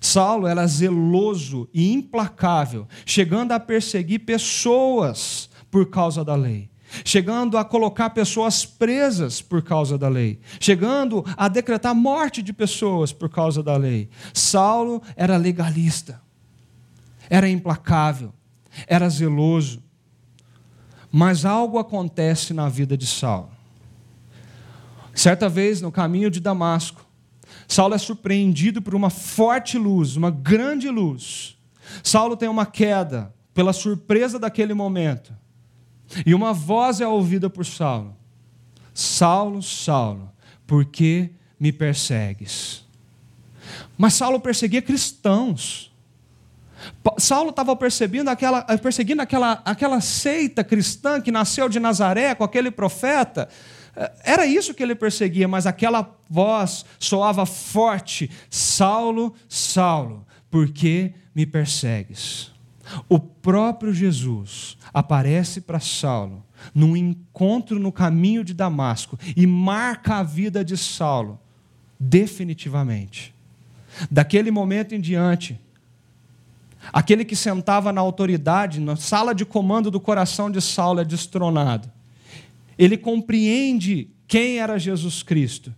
[0.00, 6.70] Saulo era zeloso e implacável, chegando a perseguir pessoas por causa da lei,
[7.04, 13.12] chegando a colocar pessoas presas por causa da lei, chegando a decretar morte de pessoas
[13.12, 14.08] por causa da lei.
[14.32, 16.22] Saulo era legalista,
[17.28, 18.32] era implacável,
[18.86, 19.82] era zeloso.
[21.10, 23.50] Mas algo acontece na vida de Saulo.
[25.14, 27.04] Certa vez, no caminho de Damasco,
[27.66, 31.56] Saulo é surpreendido por uma forte luz, uma grande luz.
[32.02, 35.32] Saulo tem uma queda pela surpresa daquele momento.
[36.24, 38.16] E uma voz é ouvida por Saulo:
[38.94, 40.30] Saulo, Saulo,
[40.66, 42.84] por que me persegues?
[43.96, 45.92] Mas Saulo perseguia cristãos.
[47.18, 52.70] Saulo estava percebendo aquela, perseguindo aquela, aquela seita cristã que nasceu de Nazaré com aquele
[52.70, 53.48] profeta.
[53.96, 61.12] É, era isso que ele perseguia, mas aquela voz soava forte: Saulo, Saulo, por que
[61.34, 62.52] me persegues?
[63.08, 70.22] O próprio Jesus aparece para Saulo num encontro no caminho de Damasco e marca a
[70.22, 71.38] vida de Saulo
[71.98, 73.34] definitivamente.
[74.10, 75.60] Daquele momento em diante,
[76.92, 81.90] Aquele que sentava na autoridade, na sala de comando do coração de Saulo é destronado.
[82.78, 85.74] Ele compreende quem era Jesus Cristo.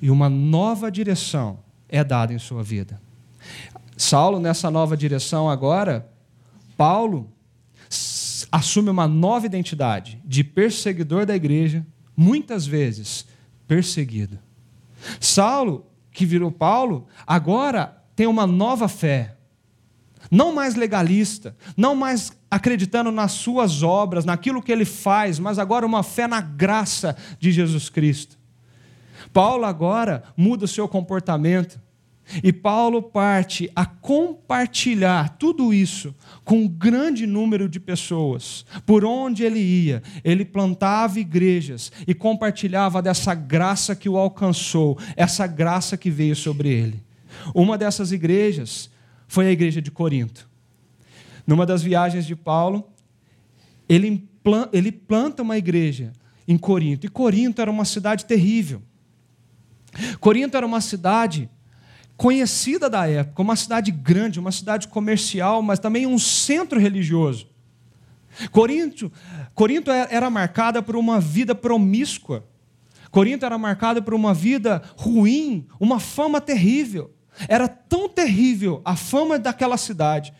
[0.00, 3.00] E uma nova direção é dada em sua vida.
[3.96, 6.06] Saulo, nessa nova direção agora,
[6.76, 7.32] Paulo
[8.52, 13.26] assume uma nova identidade de perseguidor da igreja, muitas vezes
[13.66, 14.38] perseguido.
[15.20, 19.35] Saulo, que virou Paulo, agora tem uma nova fé,
[20.30, 25.86] não mais legalista, não mais acreditando nas suas obras, naquilo que ele faz, mas agora
[25.86, 28.38] uma fé na graça de Jesus Cristo.
[29.32, 31.80] Paulo agora muda o seu comportamento.
[32.42, 36.12] E Paulo parte a compartilhar tudo isso
[36.44, 38.66] com um grande número de pessoas.
[38.84, 45.46] Por onde ele ia, ele plantava igrejas e compartilhava dessa graça que o alcançou, essa
[45.46, 47.00] graça que veio sobre ele.
[47.54, 48.90] Uma dessas igrejas
[49.26, 50.48] foi a igreja de Corinto.
[51.46, 52.88] Numa das viagens de Paulo,
[53.88, 54.28] ele,
[54.72, 56.12] ele planta uma igreja
[56.46, 57.06] em Corinto.
[57.06, 58.82] E Corinto era uma cidade terrível.
[60.20, 61.48] Corinto era uma cidade
[62.16, 67.48] conhecida da época, uma cidade grande, uma cidade comercial, mas também um centro religioso.
[68.50, 69.10] Corinto,
[69.54, 72.46] Corinto é, era marcada por uma vida promíscua.
[73.10, 77.14] Corinto era marcada por uma vida ruim, uma fama terrível.
[77.48, 80.32] Era tão terrível a fama daquela cidade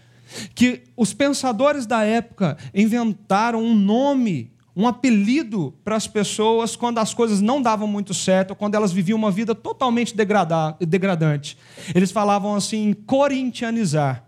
[0.55, 7.15] que os pensadores da época inventaram um nome, um apelido para as pessoas quando as
[7.15, 11.57] coisas não davam muito certo, quando elas viviam uma vida totalmente degradante.
[11.95, 14.25] Eles falavam assim, corintianizar.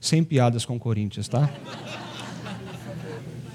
[0.00, 1.48] Sem piadas com Corinthians, tá?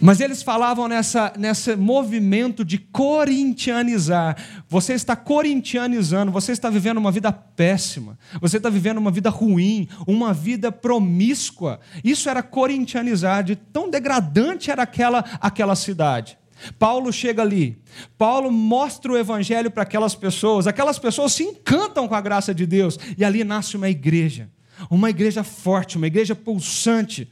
[0.01, 4.37] Mas eles falavam nessa, nesse movimento de corintianizar.
[4.69, 9.87] Você está corintianizando, você está vivendo uma vida péssima, você está vivendo uma vida ruim,
[10.07, 11.79] uma vida promíscua.
[12.03, 16.37] Isso era corintianizar, de tão degradante era aquela, aquela cidade.
[16.77, 17.81] Paulo chega ali,
[18.17, 22.65] Paulo mostra o evangelho para aquelas pessoas, aquelas pessoas se encantam com a graça de
[22.65, 24.49] Deus, e ali nasce uma igreja,
[24.89, 27.29] uma igreja forte, uma igreja pulsante.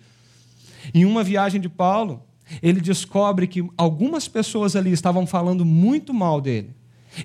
[0.93, 2.23] Em uma viagem de Paulo,
[2.61, 6.75] ele descobre que algumas pessoas ali estavam falando muito mal dele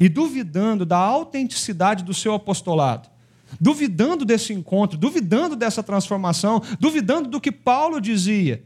[0.01, 3.09] e duvidando da autenticidade do seu apostolado,
[3.61, 8.65] duvidando desse encontro, duvidando dessa transformação, duvidando do que Paulo dizia.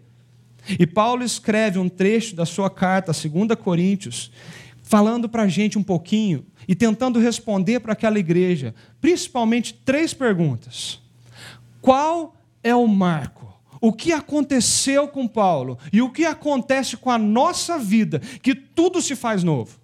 [0.78, 4.32] E Paulo escreve um trecho da sua carta, 2 Coríntios,
[4.82, 11.00] falando para a gente um pouquinho e tentando responder para aquela igreja, principalmente três perguntas:
[11.80, 13.35] Qual é o marco?
[13.86, 19.00] O que aconteceu com Paulo e o que acontece com a nossa vida, que tudo
[19.00, 19.78] se faz novo.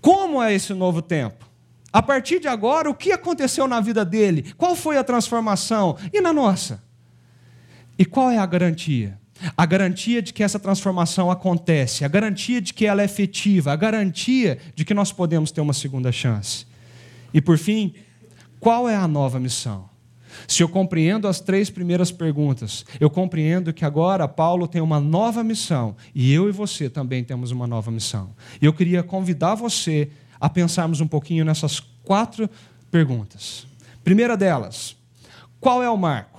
[0.00, 1.50] Como é esse novo tempo?
[1.92, 4.54] A partir de agora, o que aconteceu na vida dele?
[4.56, 5.96] Qual foi a transformação?
[6.12, 6.80] E na nossa?
[7.98, 9.18] E qual é a garantia?
[9.56, 13.76] A garantia de que essa transformação acontece, a garantia de que ela é efetiva, a
[13.76, 16.66] garantia de que nós podemos ter uma segunda chance.
[17.34, 17.94] E por fim,
[18.60, 19.91] qual é a nova missão?
[20.46, 25.42] Se eu compreendo as três primeiras perguntas, eu compreendo que agora Paulo tem uma nova
[25.42, 28.30] missão e eu e você também temos uma nova missão.
[28.60, 32.48] E eu queria convidar você a pensarmos um pouquinho nessas quatro
[32.90, 33.66] perguntas.
[34.02, 34.96] Primeira delas,
[35.60, 36.32] qual é o marco?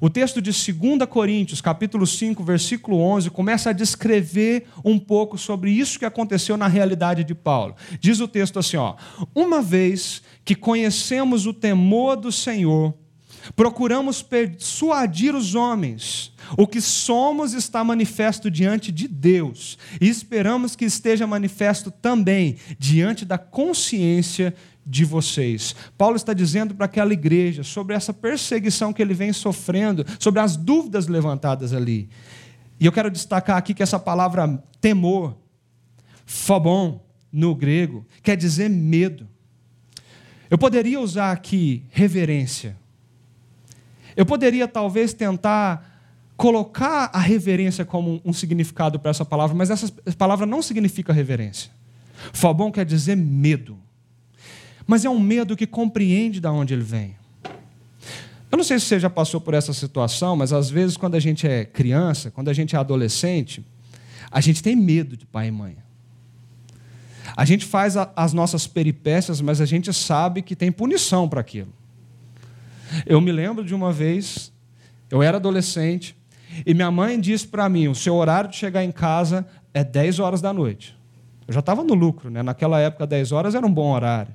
[0.00, 5.70] O texto de 2 Coríntios, capítulo 5, versículo 11, começa a descrever um pouco sobre
[5.70, 7.74] isso que aconteceu na realidade de Paulo.
[7.98, 8.94] Diz o texto assim, ó:
[9.34, 12.94] "Uma vez que conhecemos o temor do Senhor,
[13.54, 16.32] Procuramos persuadir os homens.
[16.56, 19.78] O que somos está manifesto diante de Deus.
[20.00, 25.74] E esperamos que esteja manifesto também diante da consciência de vocês.
[25.96, 30.56] Paulo está dizendo para aquela igreja sobre essa perseguição que ele vem sofrendo, sobre as
[30.56, 32.08] dúvidas levantadas ali.
[32.78, 35.36] E eu quero destacar aqui que essa palavra temor,
[36.24, 37.00] fobon,
[37.32, 39.28] no grego, quer dizer medo.
[40.48, 42.76] Eu poderia usar aqui reverência,
[44.20, 45.96] eu poderia talvez tentar
[46.36, 51.70] colocar a reverência como um significado para essa palavra, mas essa palavra não significa reverência.
[52.34, 53.78] Fobon quer dizer medo.
[54.86, 57.16] Mas é um medo que compreende de onde ele vem.
[58.52, 61.20] Eu não sei se você já passou por essa situação, mas às vezes, quando a
[61.20, 63.64] gente é criança, quando a gente é adolescente,
[64.30, 65.78] a gente tem medo de pai e mãe.
[67.34, 71.79] A gente faz as nossas peripécias, mas a gente sabe que tem punição para aquilo.
[73.06, 74.52] Eu me lembro de uma vez,
[75.10, 76.16] eu era adolescente,
[76.66, 80.18] e minha mãe disse para mim: o seu horário de chegar em casa é 10
[80.18, 80.96] horas da noite.
[81.46, 82.42] Eu já estava no lucro, né?
[82.42, 84.34] naquela época 10 horas era um bom horário.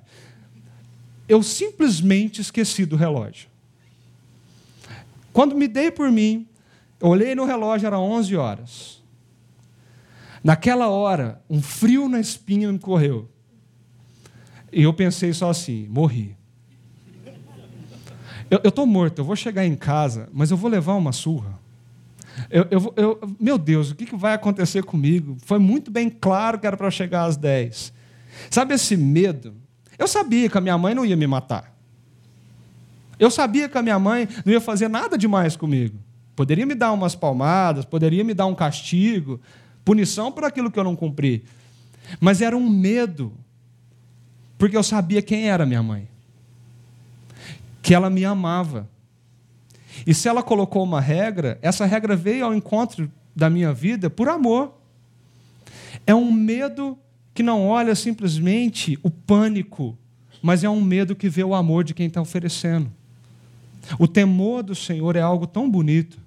[1.28, 3.50] Eu simplesmente esqueci do relógio.
[5.34, 6.48] Quando me dei por mim,
[7.00, 9.04] eu olhei no relógio, era 11 horas.
[10.44, 13.28] Naquela hora, um frio na espinha me correu.
[14.72, 16.38] E eu pensei só assim: morri.
[18.50, 21.60] Eu estou morto, eu vou chegar em casa, mas eu vou levar uma surra.
[22.50, 25.38] Eu, eu, eu, meu Deus, o que, vai acontecer comigo?
[25.46, 27.94] Foi muito bem claro que era para chegar às 10.
[28.50, 29.56] Sabe esse medo?
[29.98, 31.74] Eu sabia que a minha mãe não ia me matar.
[33.18, 35.98] Eu sabia que a minha mãe não ia fazer nada demais comigo.
[36.36, 39.40] Poderia me dar umas palmadas, poderia me dar um castigo,
[39.86, 41.46] punição por aquilo que eu não cumpri.
[42.20, 43.34] Mas era um medo,
[44.58, 46.15] porque eu sabia quem era minha mãe
[47.86, 48.90] que ela me amava.
[50.08, 54.28] E se ela colocou uma regra, essa regra veio ao encontro da minha vida por
[54.28, 54.74] amor.
[56.08, 56.98] É um medo
[57.32, 59.96] que não olha simplesmente o pânico,
[60.42, 62.92] mas é um medo que vê o amor de quem está oferecendo.
[64.00, 66.18] O temor do Senhor é algo tão bonito,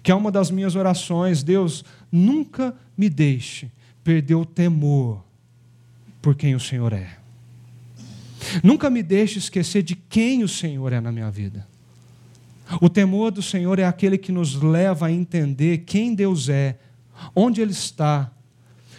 [0.00, 3.68] que é uma das minhas orações: Deus, nunca me deixe
[4.04, 5.24] perder o temor
[6.22, 7.23] por quem o Senhor é.
[8.62, 11.66] Nunca me deixe esquecer de quem o Senhor é na minha vida.
[12.80, 16.78] O temor do Senhor é aquele que nos leva a entender quem Deus é,
[17.34, 18.30] onde Ele está,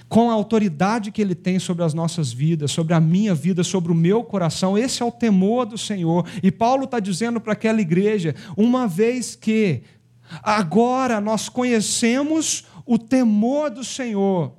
[0.08, 3.92] com a autoridade que Ele tem sobre as nossas vidas, sobre a minha vida, sobre
[3.92, 4.78] o meu coração.
[4.78, 6.26] Esse é o temor do Senhor.
[6.44, 9.82] E Paulo está dizendo para aquela igreja: uma vez que
[10.44, 14.54] agora nós conhecemos o temor do Senhor,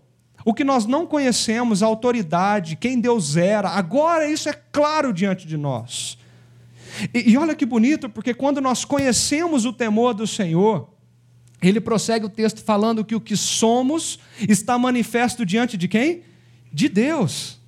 [0.46, 5.44] o que nós não conhecemos, a autoridade, quem Deus era, agora isso é claro diante
[5.44, 6.16] de nós.
[7.12, 10.88] E, e olha que bonito, porque quando nós conhecemos o temor do Senhor,
[11.60, 16.22] ele prossegue o texto falando que o que somos está manifesto diante de quem?
[16.72, 17.58] De Deus.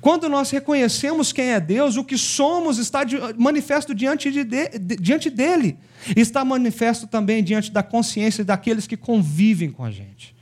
[0.00, 3.00] Quando nós reconhecemos quem é Deus, o que somos está
[3.36, 5.76] manifesto diante, de, de, diante dele.
[6.16, 10.37] Está manifesto também diante da consciência daqueles que convivem com a gente.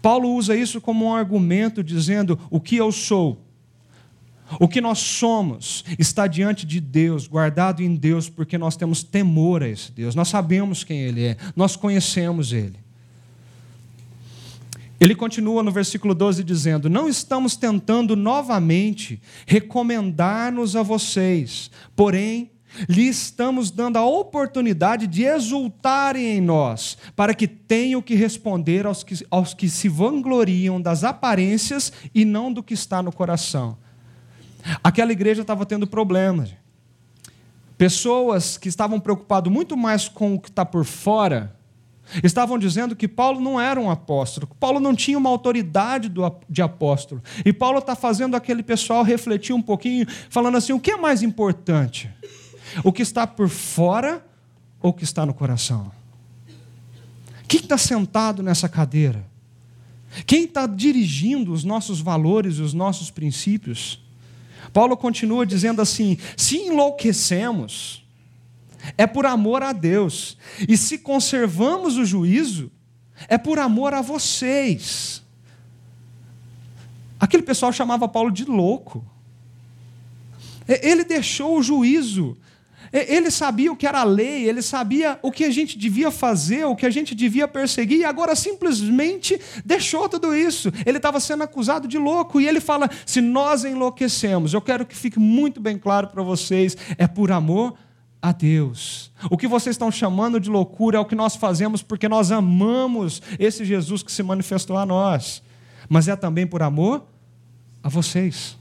[0.00, 3.38] Paulo usa isso como um argumento, dizendo: o que eu sou
[4.60, 9.62] o que nós somos está diante de Deus, guardado em Deus, porque nós temos temor
[9.62, 10.14] a esse Deus.
[10.14, 12.76] Nós sabemos quem Ele é, nós conhecemos Ele.
[15.00, 22.50] Ele continua no versículo 12 dizendo: Não estamos tentando novamente recomendar-nos a vocês, porém,
[22.88, 29.02] lhe estamos dando a oportunidade de exultarem em nós, para que tenham que responder aos
[29.02, 33.76] que, aos que se vangloriam das aparências e não do que está no coração.
[34.82, 36.54] Aquela igreja estava tendo problemas.
[37.76, 41.56] Pessoas que estavam preocupadas muito mais com o que está por fora,
[42.22, 46.12] estavam dizendo que Paulo não era um apóstolo, que Paulo não tinha uma autoridade
[46.48, 47.22] de apóstolo.
[47.44, 51.22] E Paulo está fazendo aquele pessoal refletir um pouquinho, falando assim: o que é mais
[51.22, 52.10] importante?
[52.82, 54.24] O que está por fora
[54.80, 55.92] ou o que está no coração?
[57.46, 59.24] Quem está sentado nessa cadeira?
[60.26, 64.02] Quem está dirigindo os nossos valores e os nossos princípios?
[64.72, 68.04] Paulo continua dizendo assim: se enlouquecemos,
[68.96, 70.36] é por amor a Deus,
[70.68, 72.70] e se conservamos o juízo,
[73.28, 75.22] é por amor a vocês.
[77.18, 79.04] Aquele pessoal chamava Paulo de louco.
[80.66, 82.36] Ele deixou o juízo
[82.92, 86.66] ele sabia o que era a lei, ele sabia o que a gente devia fazer,
[86.66, 90.70] o que a gente devia perseguir, e agora simplesmente deixou tudo isso.
[90.84, 94.94] Ele estava sendo acusado de louco, e ele fala: se nós enlouquecemos, eu quero que
[94.94, 97.74] fique muito bem claro para vocês, é por amor
[98.20, 99.10] a Deus.
[99.30, 103.20] O que vocês estão chamando de loucura é o que nós fazemos porque nós amamos
[103.38, 105.42] esse Jesus que se manifestou a nós,
[105.88, 107.04] mas é também por amor
[107.82, 108.56] a vocês.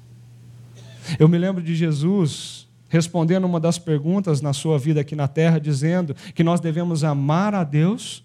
[1.19, 5.59] Eu me lembro de Jesus respondendo uma das perguntas na sua vida aqui na terra,
[5.59, 8.21] dizendo que nós devemos amar a Deus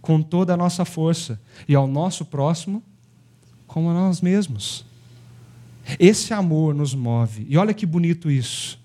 [0.00, 1.38] com toda a nossa força
[1.68, 2.82] e ao nosso próximo
[3.66, 4.86] como a nós mesmos.
[6.00, 7.46] Esse amor nos move.
[7.46, 8.80] E olha que bonito isso.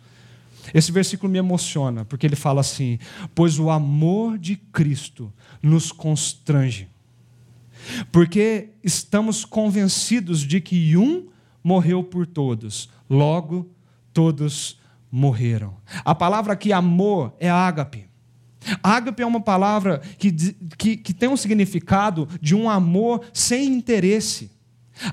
[0.74, 3.00] Esse versículo me emociona, porque ele fala assim:
[3.34, 5.32] Pois o amor de Cristo
[5.64, 6.90] nos constrange,
[8.12, 11.30] porque estamos convencidos de que um
[11.64, 13.72] morreu por todos, logo
[14.14, 14.81] todos
[15.12, 15.76] morreram.
[16.05, 18.09] A palavra aqui, amor, é ágape.
[18.82, 20.32] Ágape é uma palavra que,
[20.78, 24.51] que, que tem um significado de um amor sem interesse.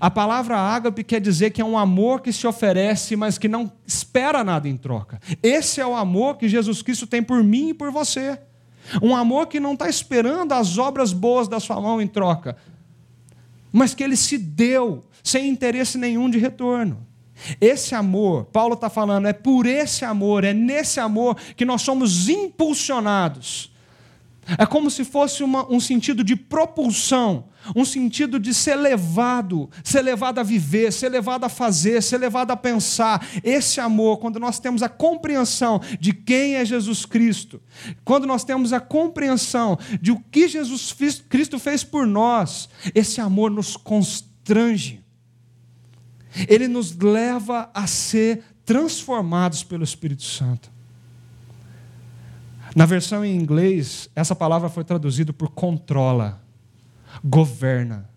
[0.00, 3.72] A palavra ágape quer dizer que é um amor que se oferece, mas que não
[3.86, 5.18] espera nada em troca.
[5.42, 8.38] Esse é o amor que Jesus Cristo tem por mim e por você.
[9.02, 12.56] Um amor que não está esperando as obras boas da sua mão em troca,
[13.72, 17.06] mas que ele se deu sem interesse nenhum de retorno.
[17.60, 22.28] Esse amor, Paulo está falando, é por esse amor, é nesse amor que nós somos
[22.28, 23.70] impulsionados.
[24.56, 27.44] É como se fosse uma, um sentido de propulsão,
[27.76, 32.50] um sentido de ser levado, ser levado a viver, ser levado a fazer, ser levado
[32.50, 33.26] a pensar.
[33.44, 37.60] Esse amor, quando nós temos a compreensão de quem é Jesus Cristo,
[38.04, 40.94] quando nós temos a compreensão de o que Jesus
[41.28, 45.04] Cristo fez por nós, esse amor nos constrange
[46.48, 50.70] ele nos leva a ser transformados pelo Espírito Santo.
[52.76, 56.42] Na versão em inglês, essa palavra foi traduzida por controla,
[57.24, 58.08] governa.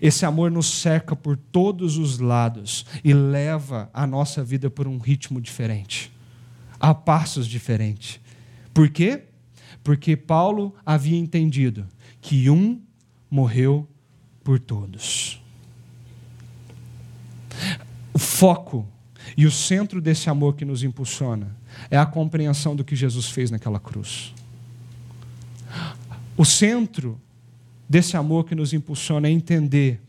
[0.00, 4.98] Esse amor nos cerca por todos os lados e leva a nossa vida por um
[4.98, 6.10] ritmo diferente,
[6.80, 8.18] a passos diferentes.
[8.72, 9.24] Por quê?
[9.84, 11.86] Porque Paulo havia entendido
[12.20, 12.80] que um
[13.30, 13.86] morreu
[14.42, 15.41] por todos.
[18.12, 18.86] O foco
[19.36, 21.54] e o centro desse amor que nos impulsiona
[21.90, 24.34] é a compreensão do que Jesus fez naquela cruz.
[26.36, 27.20] O centro
[27.88, 30.00] desse amor que nos impulsiona é entender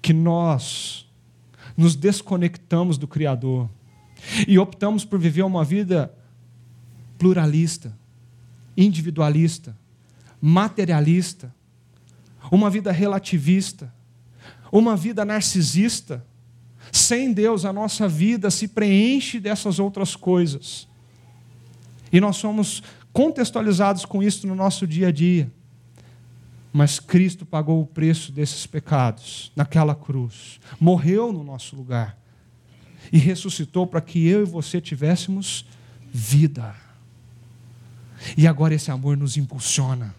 [0.00, 1.06] que nós
[1.76, 3.68] nos desconectamos do Criador
[4.46, 6.12] E optamos por viver uma vida
[7.18, 7.96] pluralista,
[8.76, 9.76] individualista,
[10.40, 11.54] materialista,
[12.50, 13.92] uma vida relativista,
[14.70, 16.24] uma vida narcisista.
[16.98, 20.88] Sem Deus, a nossa vida se preenche dessas outras coisas.
[22.12, 22.82] E nós somos
[23.12, 25.48] contextualizados com isso no nosso dia a dia.
[26.72, 32.18] Mas Cristo pagou o preço desses pecados naquela cruz, morreu no nosso lugar
[33.12, 35.64] e ressuscitou para que eu e você tivéssemos
[36.12, 36.74] vida.
[38.36, 40.12] E agora esse amor nos impulsiona.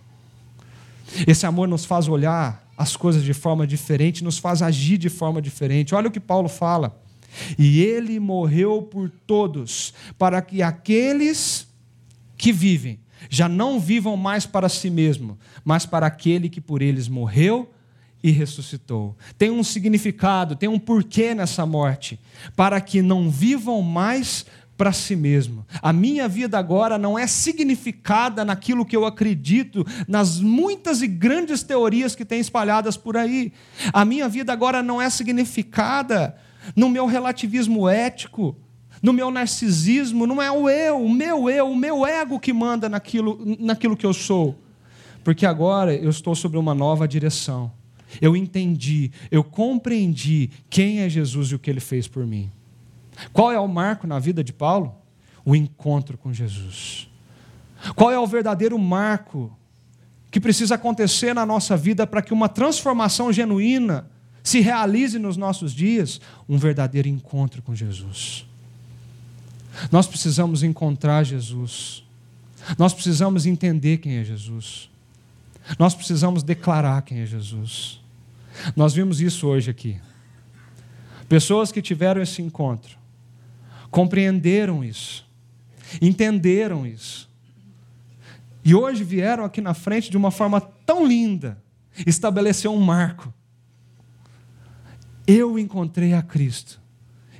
[1.28, 5.42] Esse amor nos faz olhar as coisas de forma diferente, nos faz agir de forma
[5.42, 5.94] diferente.
[5.94, 6.98] Olha o que Paulo fala.
[7.58, 11.68] E ele morreu por todos, para que aqueles
[12.38, 12.98] que vivem
[13.30, 17.70] já não vivam mais para si mesmo, mas para aquele que por eles morreu
[18.24, 19.14] e ressuscitou.
[19.38, 22.18] Tem um significado, tem um porquê nessa morte,
[22.56, 24.46] para que não vivam mais
[24.80, 25.66] para si mesmo.
[25.82, 31.62] A minha vida agora não é significada naquilo que eu acredito, nas muitas e grandes
[31.62, 33.52] teorias que tem espalhadas por aí.
[33.92, 36.38] A minha vida agora não é significada
[36.78, 38.56] no meu relativismo ético,
[39.04, 42.88] no meu narcisismo, não é o eu, o meu eu, o meu ego que manda
[42.88, 44.58] naquilo, naquilo que eu sou.
[45.26, 47.70] Porque agora eu estou sobre uma nova direção.
[48.22, 52.50] Eu entendi, eu compreendi quem é Jesus e o que ele fez por mim.
[53.34, 54.96] Qual é o marco na vida de Paulo?
[55.46, 57.10] O encontro com Jesus.
[57.96, 59.56] Qual é o verdadeiro marco
[60.32, 64.10] que precisa acontecer na nossa vida para que uma transformação genuína
[64.44, 66.20] se realize nos nossos dias?
[66.48, 68.46] Um verdadeiro encontro com Jesus.
[69.92, 72.04] Nós precisamos encontrar Jesus.
[72.78, 74.90] Nós precisamos entender quem é Jesus.
[75.78, 78.00] Nós precisamos declarar quem é Jesus.
[78.76, 80.00] Nós vimos isso hoje aqui.
[81.28, 82.99] Pessoas que tiveram esse encontro
[83.90, 85.28] compreenderam isso,
[86.02, 87.30] entenderam isso.
[88.64, 91.62] E hoje vieram aqui na frente de uma forma tão linda,
[92.06, 93.34] estabeleceu um marco.
[95.26, 96.82] Eu encontrei a Cristo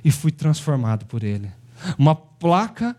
[0.04, 1.50] e fui transformado por Ele.
[1.98, 2.96] Uma placa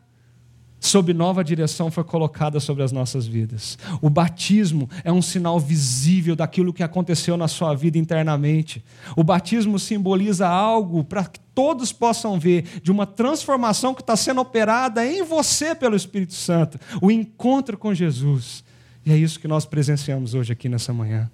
[0.81, 3.77] sob nova direção foi colocada sobre as nossas vidas.
[4.01, 8.83] O batismo é um sinal visível daquilo que aconteceu na sua vida internamente.
[9.15, 14.41] O batismo simboliza algo para que todos possam ver de uma transformação que está sendo
[14.41, 18.63] operada em você pelo Espírito Santo, o encontro com Jesus.
[19.05, 21.29] E é isso que nós presenciamos hoje aqui nessa manhã.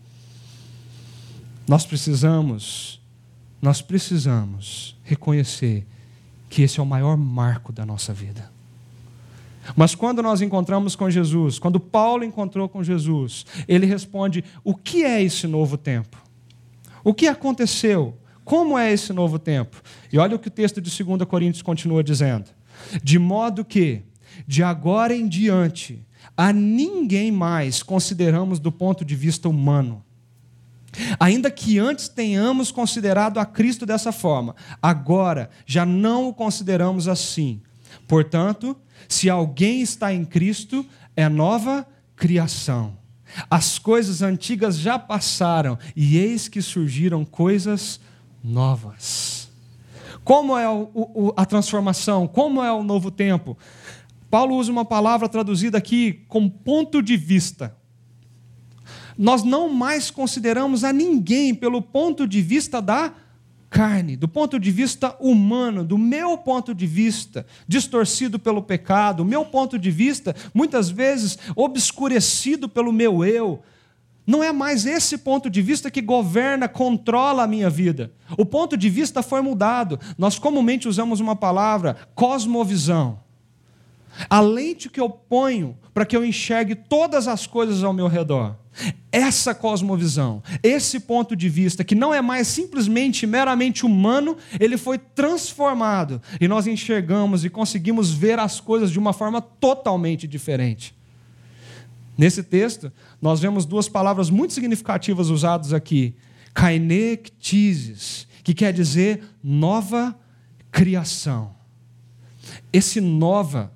[1.65, 2.99] Nós precisamos,
[3.61, 5.87] nós precisamos reconhecer
[6.49, 8.57] que esse é o maior marco da nossa vida.
[9.76, 15.03] Mas quando nós encontramos com Jesus, quando Paulo encontrou com Jesus, ele responde: o que
[15.03, 16.18] é esse novo tempo?
[17.03, 18.18] O que aconteceu?
[18.43, 19.82] Como é esse novo tempo?
[20.11, 22.45] E olha o que o texto de 2 Coríntios continua dizendo:
[23.03, 24.03] de modo que,
[24.47, 26.05] de agora em diante,
[26.36, 30.03] a ninguém mais consideramos do ponto de vista humano.
[31.20, 37.61] Ainda que antes tenhamos considerado a Cristo dessa forma, agora já não o consideramos assim.
[38.08, 38.76] Portanto,
[39.08, 40.86] se alguém está em Cristo,
[41.16, 41.86] é nova
[42.16, 42.97] criação.
[43.49, 47.99] As coisas antigas já passaram e eis que surgiram coisas
[48.43, 49.49] novas.
[50.24, 52.28] Como é o, o, a transformação?
[52.28, 53.58] Como é o novo tempo?
[54.30, 57.76] Paulo usa uma palavra traduzida aqui como ponto de vista.
[59.18, 63.14] Nós não mais consideramos a ninguém pelo ponto de vista da
[63.70, 69.26] carne, do ponto de vista humano, do meu ponto de vista, distorcido pelo pecado, o
[69.26, 73.61] meu ponto de vista, muitas vezes obscurecido pelo meu eu.
[74.26, 78.11] Não é mais esse ponto de vista que governa, controla a minha vida.
[78.38, 79.97] O ponto de vista foi mudado.
[80.18, 83.20] Nós comumente usamos uma palavra, cosmovisão.
[84.30, 88.55] A lente que eu ponho para que eu enxergue todas as coisas ao meu redor.
[89.11, 94.97] Essa cosmovisão, esse ponto de vista, que não é mais simplesmente meramente humano, ele foi
[94.97, 100.95] transformado e nós enxergamos e conseguimos ver as coisas de uma forma totalmente diferente.
[102.17, 106.15] Nesse texto, nós vemos duas palavras muito significativas usadas aqui:
[106.53, 110.17] kainektises, que quer dizer nova
[110.71, 111.55] criação.
[112.71, 113.71] Esse nova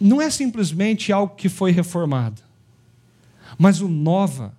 [0.00, 2.40] não é simplesmente algo que foi reformado,
[3.60, 4.56] mas o nova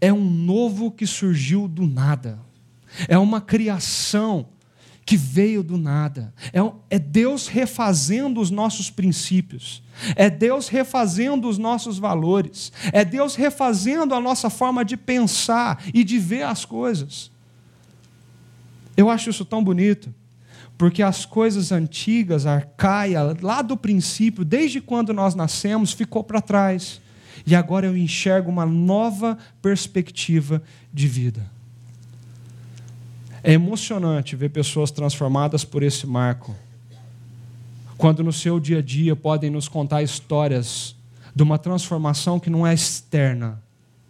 [0.00, 2.40] é um novo que surgiu do nada,
[3.06, 4.48] é uma criação
[5.04, 9.82] que veio do nada, é, é Deus refazendo os nossos princípios,
[10.16, 16.02] é Deus refazendo os nossos valores, é Deus refazendo a nossa forma de pensar e
[16.02, 17.30] de ver as coisas.
[18.96, 20.14] Eu acho isso tão bonito,
[20.78, 27.02] Porque as coisas antigas, arcaia, lá do princípio, desde quando nós nascemos, ficou para trás.
[27.46, 30.62] E agora eu enxergo uma nova perspectiva
[30.92, 31.44] de vida.
[33.42, 36.54] É emocionante ver pessoas transformadas por esse marco.
[37.96, 40.94] Quando no seu dia a dia podem nos contar histórias
[41.34, 43.62] de uma transformação que não é externa.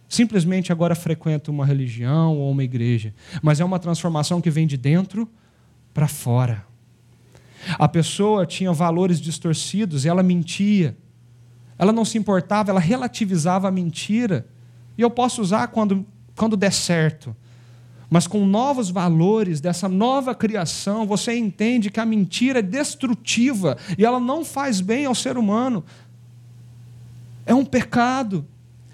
[0.09, 4.75] Simplesmente agora frequenta uma religião ou uma igreja, mas é uma transformação que vem de
[4.75, 5.29] dentro
[5.93, 6.65] para fora.
[7.77, 10.97] A pessoa tinha valores distorcidos, ela mentia.
[11.81, 14.45] Ela não se importava, ela relativizava a mentira.
[14.95, 16.05] E eu posso usar quando,
[16.35, 17.35] quando der certo.
[18.07, 24.05] Mas com novos valores dessa nova criação, você entende que a mentira é destrutiva e
[24.05, 25.83] ela não faz bem ao ser humano.
[27.47, 28.45] É um pecado.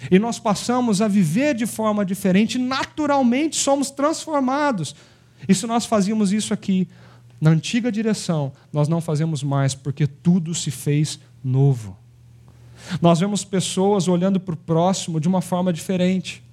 [0.10, 4.96] E nós passamos a viver de forma diferente, naturalmente somos transformados.
[5.46, 6.88] E se nós fazíamos isso aqui,
[7.42, 11.98] na antiga direção, nós não fazemos mais, porque tudo se fez novo.
[13.02, 16.44] Nós vemos pessoas olhando para o próximo de uma forma diferente.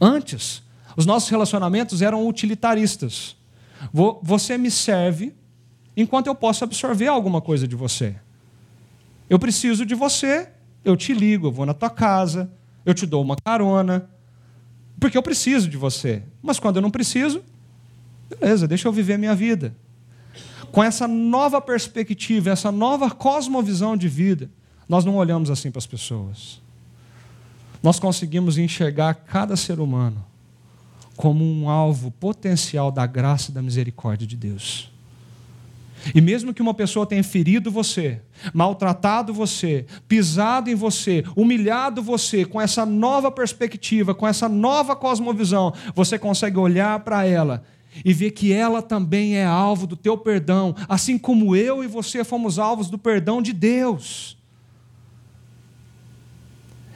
[0.00, 0.62] Antes,
[0.96, 3.36] os nossos relacionamentos eram utilitaristas.
[4.22, 5.34] Você me serve
[5.96, 8.16] enquanto eu posso absorver alguma coisa de você.
[9.28, 10.48] Eu preciso de você,
[10.84, 12.50] eu te ligo, eu vou na tua casa,
[12.84, 14.08] eu te dou uma carona,
[15.00, 16.22] porque eu preciso de você.
[16.42, 17.42] Mas quando eu não preciso,
[18.28, 19.74] beleza, deixa eu viver minha vida.
[20.70, 24.50] Com essa nova perspectiva, essa nova cosmovisão de vida,
[24.88, 26.60] nós não olhamos assim para as pessoas.
[27.82, 30.24] Nós conseguimos enxergar cada ser humano
[31.16, 34.90] como um alvo potencial da graça e da misericórdia de Deus.
[36.14, 38.20] E mesmo que uma pessoa tenha ferido você,
[38.52, 45.72] maltratado você, pisado em você, humilhado você, com essa nova perspectiva, com essa nova cosmovisão,
[45.94, 47.64] você consegue olhar para ela
[48.04, 52.24] e ver que ela também é alvo do teu perdão, assim como eu e você
[52.24, 54.36] fomos alvos do perdão de Deus.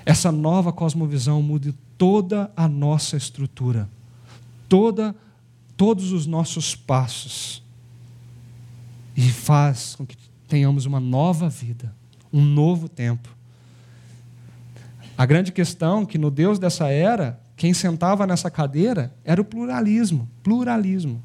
[0.09, 3.88] Essa nova cosmovisão muda toda a nossa estrutura
[4.68, 5.14] toda,
[5.76, 7.62] todos os nossos passos
[9.16, 11.94] e faz com que tenhamos uma nova vida,
[12.32, 13.28] um novo tempo.
[15.16, 19.44] A grande questão é que no Deus dessa era, quem sentava nessa cadeira era o
[19.44, 21.22] pluralismo, pluralismo,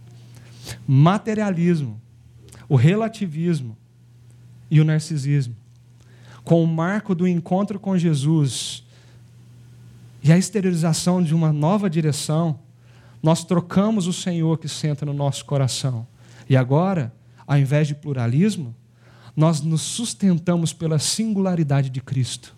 [0.88, 2.02] materialismo,
[2.68, 3.78] o relativismo
[4.72, 5.56] e o narcisismo.
[6.44, 8.84] Com o marco do encontro com Jesus
[10.22, 12.60] e a exteriorização de uma nova direção,
[13.22, 16.06] nós trocamos o Senhor que senta no nosso coração.
[16.50, 17.14] E agora,
[17.48, 18.76] ao invés de pluralismo,
[19.36, 22.54] nós nos sustentamos pela singularidade de Cristo.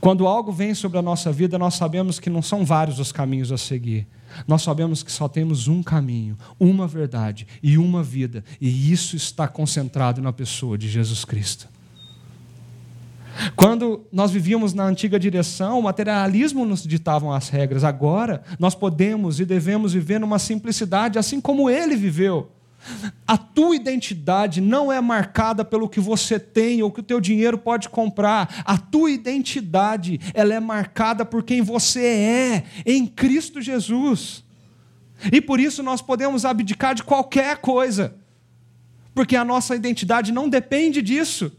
[0.00, 3.50] Quando algo vem sobre a nossa vida, nós sabemos que não são vários os caminhos
[3.50, 4.06] a seguir.
[4.46, 9.48] Nós sabemos que só temos um caminho, uma verdade e uma vida, e isso está
[9.48, 11.68] concentrado na pessoa de Jesus Cristo.
[13.56, 17.84] Quando nós vivíamos na antiga direção, o materialismo nos ditavam as regras.
[17.84, 22.50] Agora, nós podemos e devemos viver numa simplicidade, assim como ele viveu.
[23.26, 27.56] A tua identidade não é marcada pelo que você tem ou que o teu dinheiro
[27.56, 28.62] pode comprar.
[28.64, 34.44] A tua identidade, ela é marcada por quem você é em Cristo Jesus.
[35.32, 38.16] E por isso nós podemos abdicar de qualquer coisa.
[39.14, 41.52] Porque a nossa identidade não depende disso.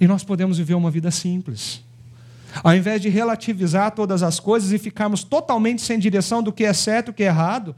[0.00, 1.82] E nós podemos viver uma vida simples.
[2.62, 6.72] Ao invés de relativizar todas as coisas e ficarmos totalmente sem direção do que é
[6.72, 7.74] certo e o que é errado,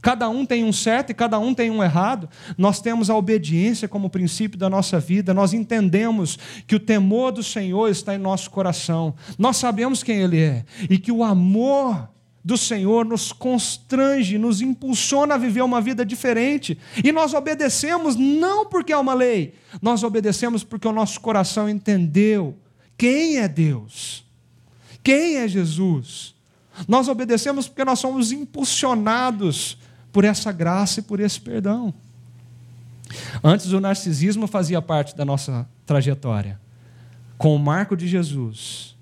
[0.00, 3.88] cada um tem um certo e cada um tem um errado, nós temos a obediência
[3.88, 8.50] como princípio da nossa vida, nós entendemos que o temor do Senhor está em nosso
[8.50, 12.08] coração, nós sabemos quem Ele é e que o amor
[12.44, 16.78] do Senhor nos constrange, nos impulsiona a viver uma vida diferente.
[17.02, 22.54] E nós obedecemos não porque é uma lei, nós obedecemos porque o nosso coração entendeu
[22.98, 24.24] quem é Deus,
[25.02, 26.34] quem é Jesus.
[26.86, 29.78] Nós obedecemos porque nós somos impulsionados
[30.12, 31.94] por essa graça e por esse perdão.
[33.42, 36.60] Antes o narcisismo fazia parte da nossa trajetória.
[37.38, 38.96] Com o marco de Jesus,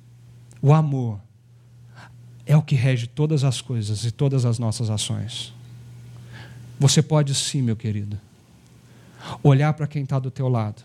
[0.60, 1.18] o amor
[2.46, 5.52] é o que rege todas as coisas e todas as nossas ações.
[6.78, 8.18] Você pode sim, meu querido,
[9.42, 10.82] olhar para quem está do teu lado,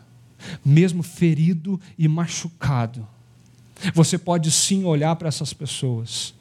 [0.63, 3.07] mesmo ferido e machucado.
[3.93, 6.33] Você pode sim olhar para essas pessoas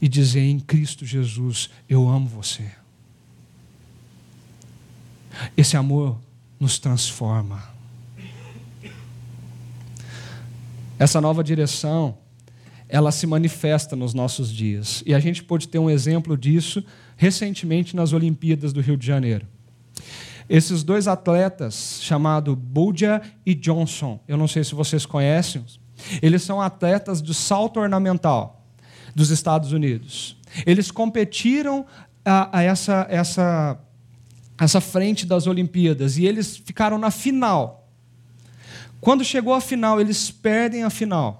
[0.00, 2.70] e dizer: em Cristo Jesus, eu amo você.
[5.56, 6.18] Esse amor
[6.58, 7.62] nos transforma.
[10.98, 12.18] Essa nova direção
[12.90, 15.02] ela se manifesta nos nossos dias.
[15.06, 16.84] E a gente pôde ter um exemplo disso
[17.16, 19.46] recentemente nas Olimpíadas do Rio de Janeiro.
[20.48, 25.64] Esses dois atletas, chamados Budia e Johnson, eu não sei se vocês conhecem,
[26.20, 28.66] eles são atletas de salto ornamental
[29.14, 30.36] dos Estados Unidos.
[30.66, 31.86] Eles competiram
[32.24, 33.78] a, a essa, essa,
[34.58, 37.88] essa frente das Olimpíadas e eles ficaram na final.
[39.00, 41.39] Quando chegou a final, eles perdem a final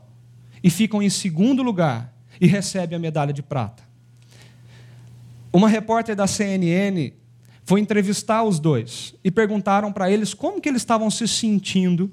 [0.63, 3.83] e ficam em segundo lugar e recebem a medalha de prata.
[5.53, 7.13] Uma repórter da CNN
[7.65, 12.13] foi entrevistar os dois e perguntaram para eles como que eles estavam se sentindo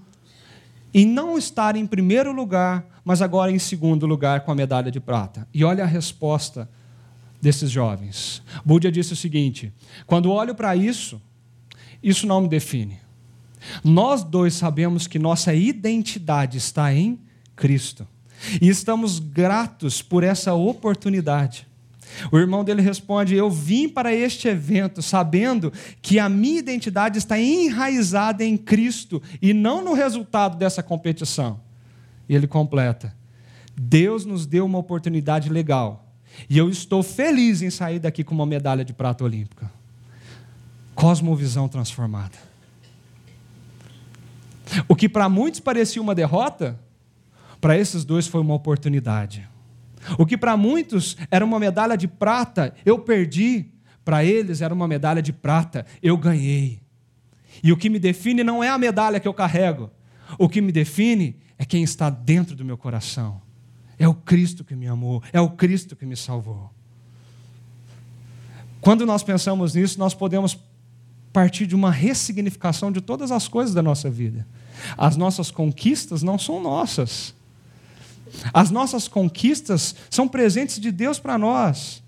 [0.94, 5.00] em não estar em primeiro lugar, mas agora em segundo lugar com a medalha de
[5.00, 5.48] prata.
[5.54, 6.70] E olha a resposta
[7.42, 8.42] desses jovens.
[8.66, 9.72] Búdia disse o seguinte:
[10.06, 11.22] quando olho para isso,
[12.02, 13.00] isso não me define.
[13.84, 17.20] Nós dois sabemos que nossa identidade está em
[17.56, 18.08] Cristo.
[18.62, 21.68] E estamos gratos por essa oportunidade.
[22.32, 25.72] O irmão dele responde: Eu vim para este evento sabendo
[26.02, 31.60] que a minha identidade está enraizada em Cristo e não no resultado dessa competição.
[32.28, 33.16] E ele completa:
[33.76, 36.08] Deus nos deu uma oportunidade legal
[36.50, 39.72] e eu estou feliz em sair daqui com uma medalha de prata olímpica.
[40.94, 42.38] Cosmovisão transformada.
[44.88, 46.78] O que para muitos parecia uma derrota,
[47.60, 49.48] para esses dois foi uma oportunidade.
[50.18, 53.72] O que para muitos era uma medalha de prata, eu perdi.
[54.06, 56.80] Para eles era uma medalha de prata, eu ganhei.
[57.62, 59.90] E o que me define não é a medalha que eu carrego.
[60.38, 63.42] O que me define é quem está dentro do meu coração.
[64.00, 66.72] É o Cristo que me amou, é o Cristo que me salvou.
[68.80, 70.58] Quando nós pensamos nisso, nós podemos
[71.34, 74.48] partir de uma ressignificação de todas as coisas da nossa vida.
[74.98, 77.36] As nossas conquistas não são nossas.
[78.54, 82.04] As nossas conquistas são presentes de Deus para nós.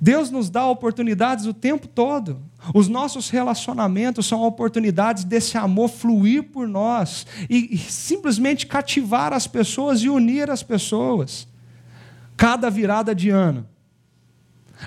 [0.00, 2.40] Deus nos dá oportunidades o tempo todo.
[2.72, 10.00] Os nossos relacionamentos são oportunidades desse amor fluir por nós e, simplesmente cativar as pessoas
[10.00, 11.48] e unir as pessoas.
[12.36, 13.66] Cada virada de ano.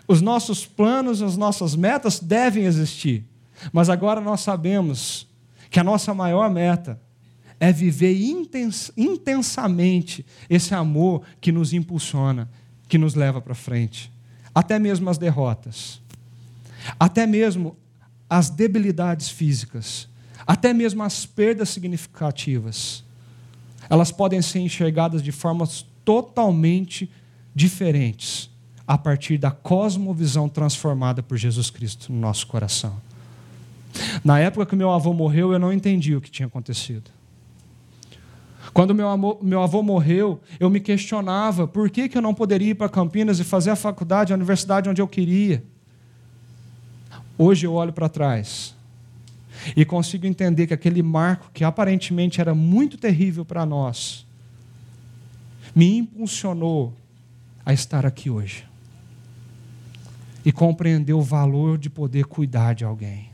[0.08, 3.26] Os nossos planos, as nossas metas devem existir.
[3.74, 5.28] Mas agora nós sabemos
[5.70, 7.00] que a nossa maior meta
[7.62, 12.50] é viver intens intensamente esse amor que nos impulsiona,
[12.90, 14.12] que nos leva para frente.
[14.54, 16.02] Até mesmo as derrotas,
[17.00, 17.78] até mesmo
[18.28, 20.10] as debilidades físicas,
[20.48, 23.04] até mesmo as perdas significativas,
[23.88, 27.12] elas podem ser enxergadas de formas totalmente
[27.54, 28.50] diferentes
[28.88, 33.00] a partir da cosmovisão transformada por Jesus Cristo no nosso coração.
[34.24, 37.21] Na época que meu avô morreu, eu não entendi o que tinha acontecido.
[38.74, 42.70] Quando meu, amor, meu avô morreu, eu me questionava por que, que eu não poderia
[42.70, 45.64] ir para Campinas e fazer a faculdade, a universidade onde eu queria.
[47.38, 48.76] Hoje eu olho para trás
[49.76, 54.26] e consigo entender que aquele marco, que aparentemente era muito terrível para nós,
[55.76, 56.94] me impulsionou
[57.66, 58.66] a estar aqui hoje
[60.46, 63.31] e compreender o valor de poder cuidar de alguém.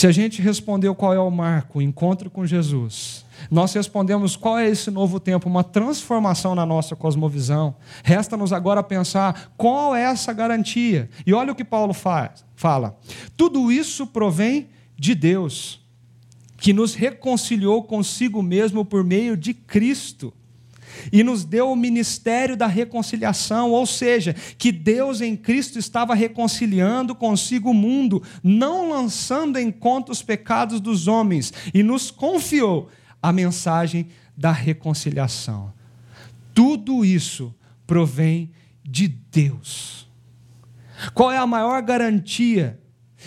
[0.00, 4.58] Se a gente respondeu qual é o marco, o encontro com Jesus, nós respondemos qual
[4.58, 7.76] é esse novo tempo, uma transformação na nossa cosmovisão.
[8.02, 11.10] Resta-nos agora pensar qual é essa garantia.
[11.26, 12.98] E olha o que Paulo faz, fala:
[13.36, 15.84] tudo isso provém de Deus,
[16.56, 20.32] que nos reconciliou consigo mesmo por meio de Cristo
[21.12, 27.14] e nos deu o ministério da reconciliação, ou seja, que Deus em Cristo estava reconciliando
[27.14, 32.88] consigo o mundo, não lançando em conta os pecados dos homens, e nos confiou
[33.22, 35.72] a mensagem da reconciliação.
[36.54, 37.54] Tudo isso
[37.86, 38.50] provém
[38.84, 40.08] de Deus.
[41.14, 42.78] Qual é a maior garantia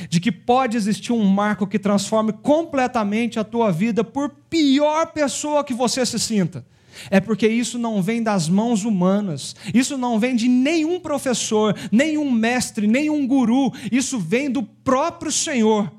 [0.10, 5.64] de que pode existir um marco que transforme completamente a tua vida, por pior pessoa
[5.64, 6.66] que você se sinta?
[7.10, 12.32] É porque isso não vem das mãos humanas, isso não vem de nenhum professor, nenhum
[12.32, 15.92] mestre, nenhum guru, isso vem do próprio Senhor,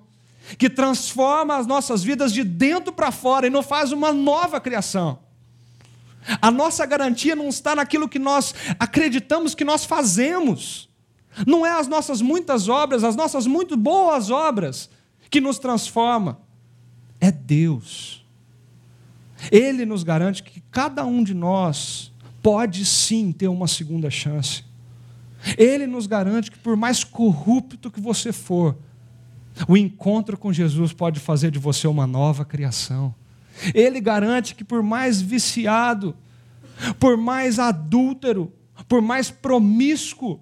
[0.58, 5.18] que transforma as nossas vidas de dentro para fora e nos faz uma nova criação.
[6.40, 10.88] A nossa garantia não está naquilo que nós acreditamos que nós fazemos,
[11.46, 14.88] não é as nossas muitas obras, as nossas muito boas obras
[15.28, 16.40] que nos transforma,
[17.20, 18.23] é Deus.
[19.50, 24.64] Ele nos garante que cada um de nós pode sim ter uma segunda chance.
[25.58, 28.76] Ele nos garante que, por mais corrupto que você for,
[29.68, 33.14] o encontro com Jesus pode fazer de você uma nova criação.
[33.74, 36.16] Ele garante que por mais viciado,
[36.98, 38.52] por mais adúltero,
[38.88, 40.40] por mais promíscuo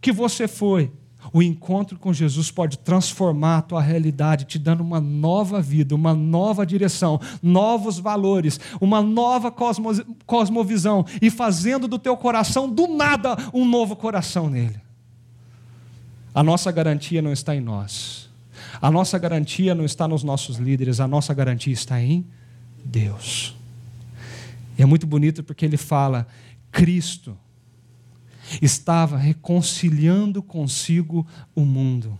[0.00, 0.92] que você foi,
[1.32, 6.14] o encontro com Jesus pode transformar a tua realidade, te dando uma nova vida, uma
[6.14, 9.90] nova direção, novos valores, uma nova cosmo,
[10.26, 14.80] cosmovisão e fazendo do teu coração, do nada, um novo coração nele.
[16.34, 18.28] A nossa garantia não está em nós.
[18.80, 22.24] A nossa garantia não está nos nossos líderes, a nossa garantia está em
[22.84, 23.56] Deus.
[24.78, 26.26] E é muito bonito porque ele fala:
[26.70, 27.36] Cristo
[28.60, 32.18] estava reconciliando consigo o mundo.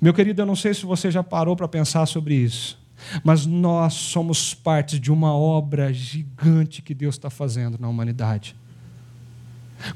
[0.00, 2.78] Meu querido, eu não sei se você já parou para pensar sobre isso,
[3.24, 8.54] mas nós somos parte de uma obra gigante que Deus está fazendo na humanidade.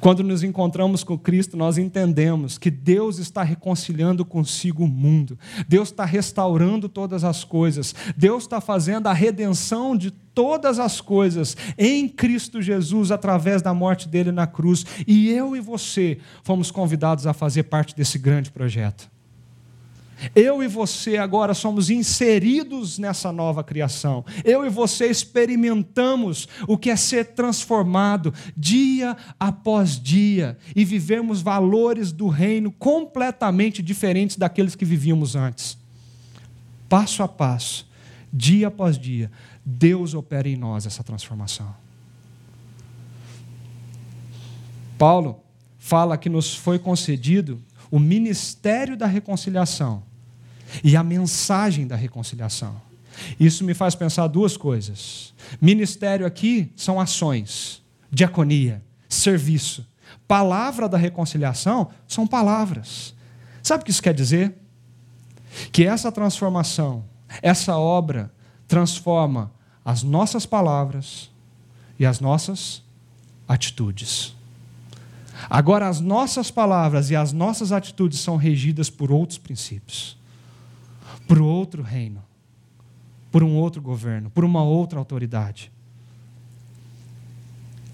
[0.01, 5.89] Quando nos encontramos com Cristo, nós entendemos que Deus está reconciliando consigo o mundo, Deus
[5.89, 12.09] está restaurando todas as coisas, Deus está fazendo a redenção de todas as coisas em
[12.09, 17.33] Cristo Jesus através da morte dele na cruz, e eu e você fomos convidados a
[17.33, 19.14] fazer parte desse grande projeto.
[20.35, 24.25] Eu e você agora somos inseridos nessa nova criação.
[24.45, 32.13] Eu e você experimentamos o que é ser transformado dia após dia e vivemos valores
[32.13, 35.77] do reino completamente diferentes daqueles que vivíamos antes.
[36.89, 37.89] Passo a passo,
[38.33, 39.31] dia após dia,
[39.65, 41.75] Deus opera em nós essa transformação.
[44.97, 45.41] Paulo
[45.79, 47.61] fala que nos foi concedido
[47.91, 50.03] o ministério da reconciliação
[50.83, 52.81] e a mensagem da reconciliação.
[53.39, 55.33] Isso me faz pensar duas coisas.
[55.61, 59.87] Ministério aqui são ações, diaconia, serviço.
[60.27, 63.15] Palavra da reconciliação são palavras.
[63.63, 64.55] Sabe o que isso quer dizer?
[65.71, 67.05] Que essa transformação,
[67.43, 68.33] essa obra,
[68.67, 69.53] transforma
[69.85, 71.31] as nossas palavras
[71.99, 72.83] e as nossas
[73.47, 74.35] atitudes.
[75.49, 80.17] Agora, as nossas palavras e as nossas atitudes são regidas por outros princípios
[81.27, 82.23] por outro reino,
[83.31, 85.73] por um outro governo, por uma outra autoridade.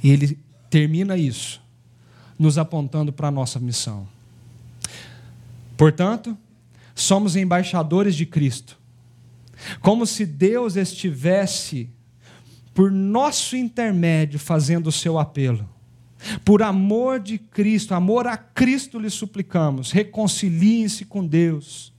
[0.03, 1.63] E ele termina isso,
[2.39, 4.07] nos apontando para a nossa missão.
[5.77, 6.37] Portanto,
[6.95, 8.79] somos embaixadores de Cristo,
[9.81, 11.89] como se Deus estivesse,
[12.75, 15.69] por nosso intermédio, fazendo o seu apelo.
[16.45, 21.90] Por amor de Cristo, amor a Cristo lhe suplicamos, reconciliem-se com Deus.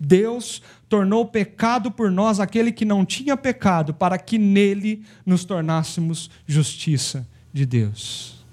[0.00, 6.30] Deus tornou pecado por nós aquele que não tinha pecado, para que nele nos tornássemos
[6.46, 8.44] justiça de Deus.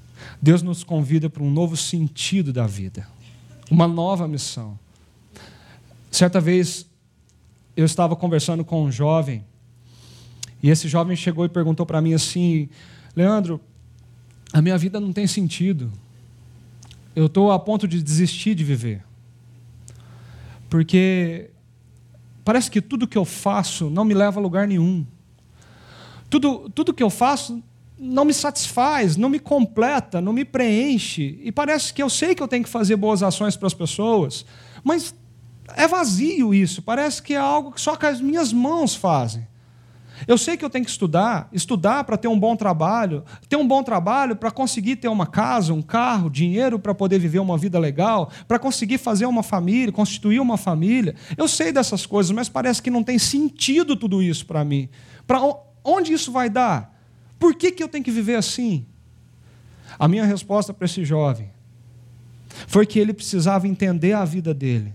[0.41, 3.07] Deus nos convida para um novo sentido da vida,
[3.69, 4.77] uma nova missão.
[6.09, 6.85] Certa vez
[7.75, 9.45] eu estava conversando com um jovem,
[10.63, 12.69] e esse jovem chegou e perguntou para mim assim:
[13.15, 13.59] Leandro,
[14.53, 15.91] a minha vida não tem sentido.
[17.15, 19.03] Eu estou a ponto de desistir de viver
[20.71, 21.51] porque
[22.45, 25.05] parece que tudo que eu faço não me leva a lugar nenhum.
[26.29, 27.61] Tudo, tudo que eu faço
[27.99, 31.41] não me satisfaz, não me completa, não me preenche.
[31.43, 34.45] E parece que eu sei que eu tenho que fazer boas ações para as pessoas,
[34.81, 35.13] mas
[35.75, 36.81] é vazio isso.
[36.81, 39.45] Parece que é algo que só que as minhas mãos fazem.
[40.27, 43.67] Eu sei que eu tenho que estudar, estudar para ter um bom trabalho, ter um
[43.67, 47.79] bom trabalho para conseguir ter uma casa, um carro, dinheiro para poder viver uma vida
[47.79, 51.15] legal, para conseguir fazer uma família, constituir uma família.
[51.37, 54.89] Eu sei dessas coisas, mas parece que não tem sentido tudo isso para mim.
[55.25, 55.41] Para
[55.83, 56.99] onde isso vai dar?
[57.39, 58.85] Por que, que eu tenho que viver assim?
[59.97, 61.49] A minha resposta para esse jovem
[62.67, 64.93] foi que ele precisava entender a vida dele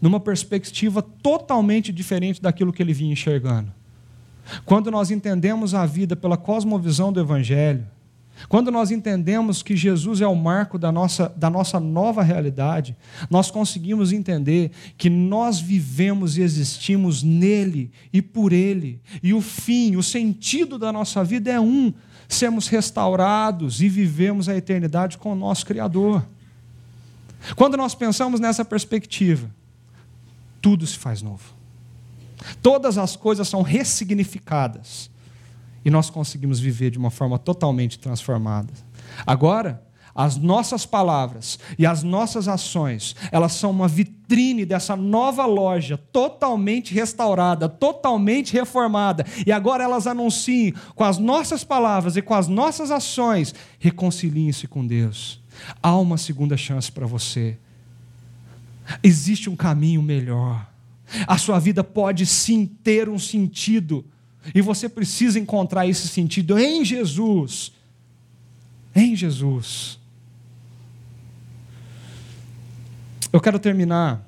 [0.00, 3.79] numa perspectiva totalmente diferente daquilo que ele vinha enxergando.
[4.64, 7.86] Quando nós entendemos a vida pela cosmovisão do Evangelho,
[8.48, 12.96] quando nós entendemos que Jesus é o marco da nossa, da nossa nova realidade,
[13.28, 19.00] nós conseguimos entender que nós vivemos e existimos nele e por ele.
[19.22, 21.92] E o fim, o sentido da nossa vida é um:
[22.28, 26.24] sermos restaurados e vivemos a eternidade com o nosso Criador.
[27.56, 29.50] Quando nós pensamos nessa perspectiva,
[30.60, 31.59] tudo se faz novo.
[32.62, 35.10] Todas as coisas são ressignificadas.
[35.84, 38.72] E nós conseguimos viver de uma forma totalmente transformada.
[39.26, 39.82] Agora,
[40.14, 46.92] as nossas palavras e as nossas ações, elas são uma vitrine dessa nova loja, totalmente
[46.92, 49.24] restaurada, totalmente reformada.
[49.46, 54.86] E agora elas anunciam com as nossas palavras e com as nossas ações: reconciliem-se com
[54.86, 55.40] Deus.
[55.82, 57.56] Há uma segunda chance para você.
[59.02, 60.69] Existe um caminho melhor.
[61.26, 64.04] A sua vida pode sim ter um sentido
[64.54, 67.72] E você precisa encontrar esse sentido em Jesus.
[68.94, 69.98] Em Jesus.
[73.32, 74.26] Eu quero terminar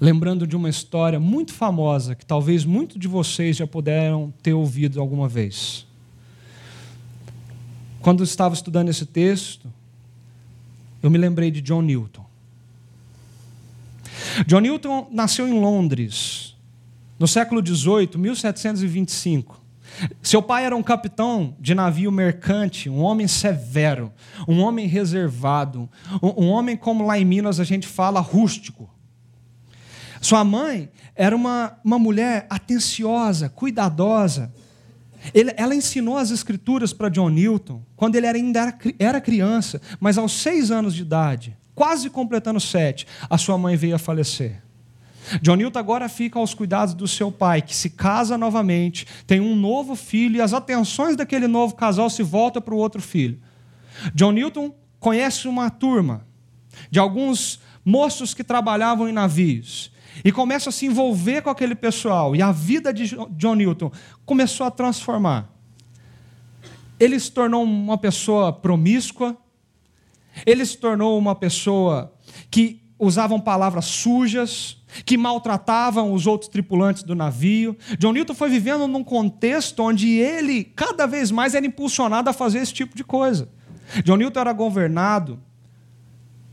[0.00, 5.00] lembrando de uma história muito famosa que talvez muitos de vocês já puderam ter ouvido
[5.00, 5.86] alguma vez.
[8.00, 9.72] Quando estava estudando esse texto,
[11.00, 12.21] eu me lembrei de John Newton.
[14.46, 16.56] John Newton nasceu em Londres,
[17.18, 19.62] no século XVIII, 1725.
[20.22, 24.12] Seu pai era um capitão de navio mercante, um homem severo,
[24.48, 25.88] um homem reservado,
[26.22, 28.88] um, homem, como lá em Minas a gente fala, rústico.
[30.20, 34.52] Sua mãe era uma, uma mulher atenciosa, cuidadosa.
[35.34, 40.18] Ele, ela ensinou as escrituras para John Newton quando ele ainda era, era criança, mas
[40.18, 44.62] aos seis anos de idade, quase completando sete, a sua mãe veio a falecer.
[45.40, 49.54] John Newton agora fica aos cuidados do seu pai, que se casa novamente, tem um
[49.54, 53.38] novo filho, e as atenções daquele novo casal se voltam para o outro filho.
[54.14, 56.26] John Newton conhece uma turma
[56.90, 59.92] de alguns moços que trabalhavam em navios
[60.24, 63.90] e começa a se envolver com aquele pessoal, e a vida de John Newton
[64.26, 65.50] começou a transformar.
[66.98, 69.36] Ele se tornou uma pessoa promíscua,
[70.46, 72.12] ele se tornou uma pessoa
[72.50, 77.76] que usavam palavras sujas, que maltratavam os outros tripulantes do navio.
[77.98, 82.58] John Newton foi vivendo num contexto onde ele, cada vez mais, era impulsionado a fazer
[82.58, 83.48] esse tipo de coisa.
[84.04, 85.40] John Newton era governado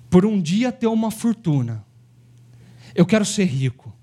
[0.10, 1.86] por um dia ter uma fortuna.
[2.96, 3.94] Eu quero ser rico.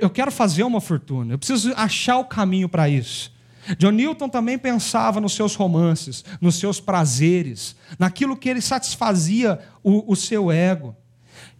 [0.00, 1.34] Eu quero fazer uma fortuna.
[1.34, 3.32] Eu preciso achar o caminho para isso.
[3.78, 10.12] John Newton também pensava nos seus romances, nos seus prazeres, naquilo que ele satisfazia o,
[10.12, 10.96] o seu ego.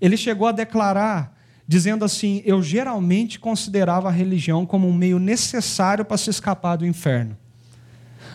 [0.01, 1.37] Ele chegou a declarar,
[1.67, 6.87] dizendo assim: Eu geralmente considerava a religião como um meio necessário para se escapar do
[6.87, 7.37] inferno.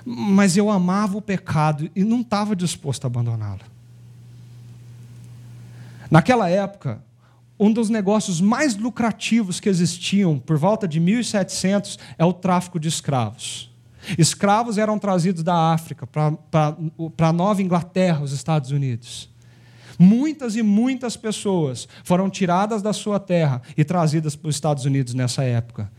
[0.06, 3.62] Mas eu amava o pecado e não estava disposto a abandoná-lo.
[6.12, 7.04] Naquela época,
[7.60, 12.88] um dos negócios mais lucrativos que existiam por volta de 1700 é o tráfico de
[12.88, 13.72] escravos.
[14.18, 19.30] Escravos eram trazidos da África para a Nova Inglaterra, os Estados Unidos.
[19.98, 25.14] Muitas e muitas pessoas foram tiradas da sua terra e trazidas para os Estados Unidos
[25.14, 25.90] nessa época.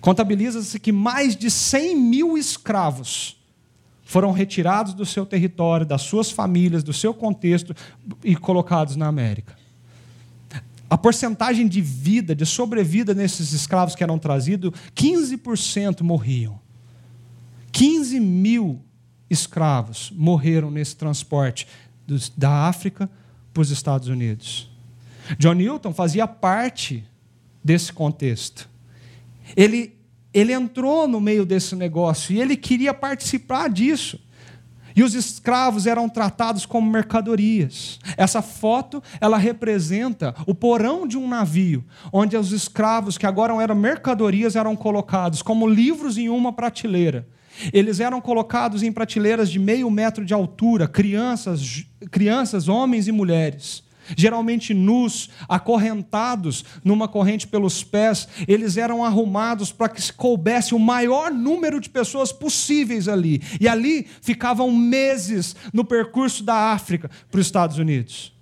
[0.00, 3.38] Contabiliza-se que mais de 100 mil escravos
[4.04, 7.74] foram retirados do seu território, das suas famílias, do seu contexto
[8.22, 9.61] e colocados na América
[10.92, 16.60] a porcentagem de vida, de sobrevida nesses escravos que eram trazidos, 15% morriam.
[17.72, 18.78] 15 mil
[19.30, 21.66] escravos morreram nesse transporte
[22.36, 23.08] da África
[23.54, 24.70] para os Estados Unidos.
[25.38, 27.02] John Newton fazia parte
[27.64, 28.68] desse contexto.
[29.56, 29.96] Ele,
[30.34, 34.20] ele entrou no meio desse negócio e ele queria participar disso.
[34.94, 37.98] E os escravos eram tratados como mercadorias.
[38.16, 43.74] Essa foto, ela representa o porão de um navio, onde os escravos que agora eram
[43.74, 47.26] mercadorias eram colocados como livros em uma prateleira.
[47.72, 53.84] Eles eram colocados em prateleiras de meio metro de altura, crianças, crianças, homens e mulheres
[54.16, 60.78] geralmente nus, acorrentados numa corrente pelos pés, eles eram arrumados para que se coubesse o
[60.78, 63.42] maior número de pessoas possíveis ali.
[63.60, 68.32] E ali ficavam meses no percurso da África para os Estados Unidos.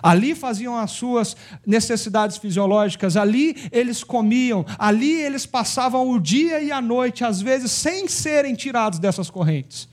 [0.00, 1.36] Ali faziam as suas
[1.66, 7.70] necessidades fisiológicas, ali eles comiam, ali eles passavam o dia e a noite, às vezes
[7.72, 9.91] sem serem tirados dessas correntes.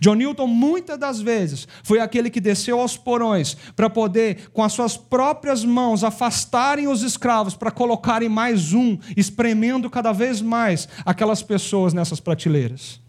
[0.00, 4.72] John Newton, muitas das vezes, foi aquele que desceu aos porões para poder, com as
[4.72, 11.42] suas próprias mãos, afastarem os escravos para colocarem mais um, espremendo cada vez mais aquelas
[11.42, 13.00] pessoas nessas prateleiras.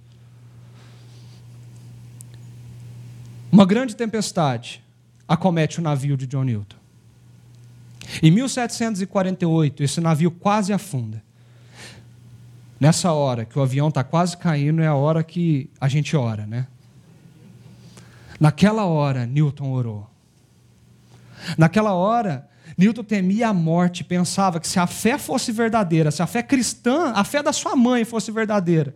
[3.51, 4.84] Uma grande tempestade
[5.27, 6.77] acomete o navio de John Newton.
[8.21, 11.23] Em 1748, esse navio quase afunda.
[12.79, 16.45] Nessa hora que o avião está quase caindo, é a hora que a gente ora,
[16.45, 16.67] né?
[18.44, 20.10] Naquela hora, Newton orou.
[21.58, 26.28] Naquela hora, Newton temia a morte, pensava que se a fé fosse verdadeira, se a
[26.28, 28.94] fé cristã, a fé da sua mãe fosse verdadeira,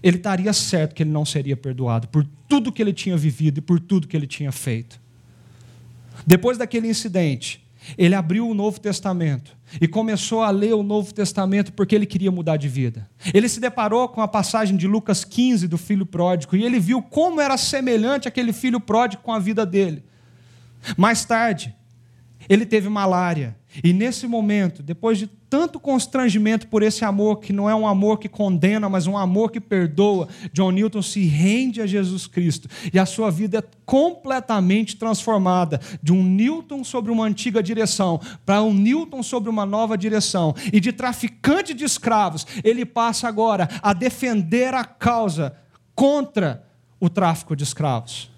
[0.00, 3.60] ele estaria certo que ele não seria perdoado por tudo que ele tinha vivido e
[3.60, 5.00] por tudo que ele tinha feito.
[6.24, 7.66] Depois daquele incidente,
[7.98, 12.30] ele abriu o Novo Testamento e começou a ler o Novo Testamento porque ele queria
[12.30, 13.08] mudar de vida.
[13.34, 17.02] Ele se deparou com a passagem de Lucas 15 do filho pródigo e ele viu
[17.02, 20.04] como era semelhante aquele filho pródigo com a vida dele.
[20.96, 21.74] Mais tarde,
[22.48, 27.68] ele teve malária e nesse momento, depois de tanto constrangimento por esse amor, que não
[27.68, 31.86] é um amor que condena, mas um amor que perdoa, John Newton se rende a
[31.86, 37.62] Jesus Cristo e a sua vida é completamente transformada de um Newton sobre uma antiga
[37.62, 40.54] direção para um Newton sobre uma nova direção.
[40.72, 45.56] E de traficante de escravos, ele passa agora a defender a causa
[45.94, 46.64] contra
[47.00, 48.30] o tráfico de escravos.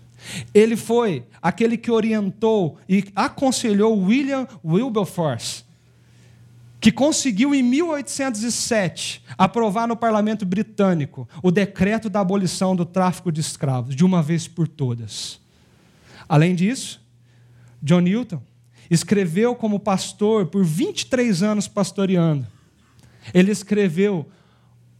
[0.52, 5.64] Ele foi aquele que orientou e aconselhou William Wilberforce,
[6.80, 13.40] que conseguiu em 1807 aprovar no parlamento britânico o decreto da abolição do tráfico de
[13.40, 15.40] escravos, de uma vez por todas.
[16.28, 17.00] Além disso,
[17.82, 18.40] John Newton
[18.90, 22.46] escreveu como pastor por 23 anos pastoreando.
[23.34, 24.28] Ele escreveu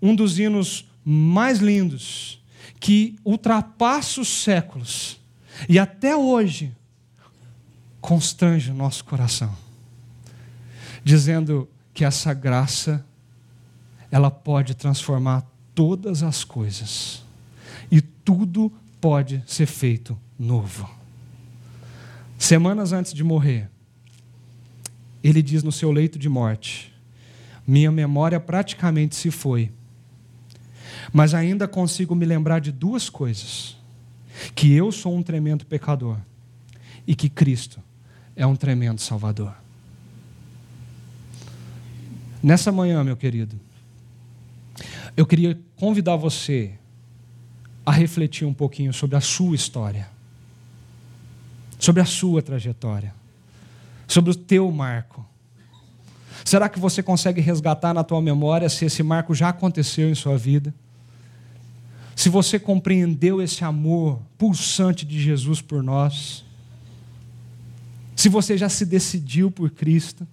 [0.01, 2.43] um dos hinos mais lindos
[2.81, 5.21] que ultrapassa os séculos
[5.69, 6.73] e até hoje
[8.01, 9.55] constrange o nosso coração,
[11.09, 13.03] dizendo que essa graça
[14.11, 15.43] ela pode transformar
[15.75, 17.25] todas as coisas
[17.91, 20.87] e tudo pode ser feito novo.
[22.39, 23.71] Semanas antes de morrer,
[25.25, 26.93] ele diz no seu leito de morte:
[27.67, 29.73] Minha memória praticamente se foi
[31.11, 33.79] mas ainda consigo me lembrar de duas coisas:
[34.55, 36.19] que eu sou um tremendo pecador
[37.07, 37.81] e que Cristo
[38.37, 39.55] é um tremendo Salvador.
[42.43, 43.59] Nessa manhã, meu querido,
[45.17, 46.73] eu queria convidar você
[47.85, 50.09] a refletir um pouquinho sobre a sua história,
[51.79, 53.15] sobre a sua trajetória,
[54.07, 55.27] sobre o teu marco.
[56.45, 60.39] Será que você consegue resgatar na tua memória se esse marco já aconteceu em sua
[60.39, 60.73] vida?
[62.19, 66.45] se você compreendeu esse amor pulsante de Jesus por nós,
[68.17, 70.27] se você já se decidiu por Cristo,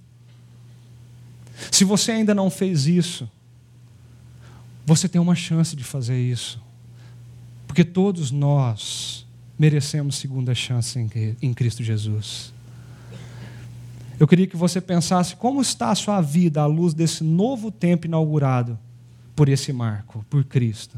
[1.72, 3.30] se você ainda não fez isso,
[4.86, 6.62] você tem uma chance de fazer isso,
[7.68, 9.26] porque todos nós
[9.58, 11.00] merecemos segunda chance
[11.42, 12.54] em Cristo Jesus.
[14.20, 18.08] Eu queria que você pensasse como está a sua vida à luz desse novo tempo
[18.08, 18.80] inaugurado
[19.36, 20.98] por esse marco, por Cristo.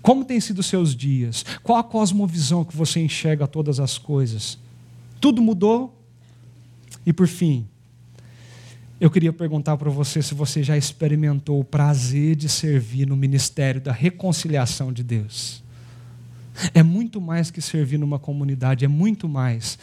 [0.00, 1.44] Como têm sido os seus dias?
[1.64, 4.56] Qual a cosmovisão que você enxerga todas as coisas?
[5.20, 6.00] Tudo mudou?
[7.04, 7.66] E por fim,
[9.00, 13.80] eu queria perguntar para você se você já experimentou o prazer de servir no ministério
[13.80, 15.62] da reconciliação de Deus.
[16.72, 19.78] É muito mais que servir numa comunidade, é muito mais.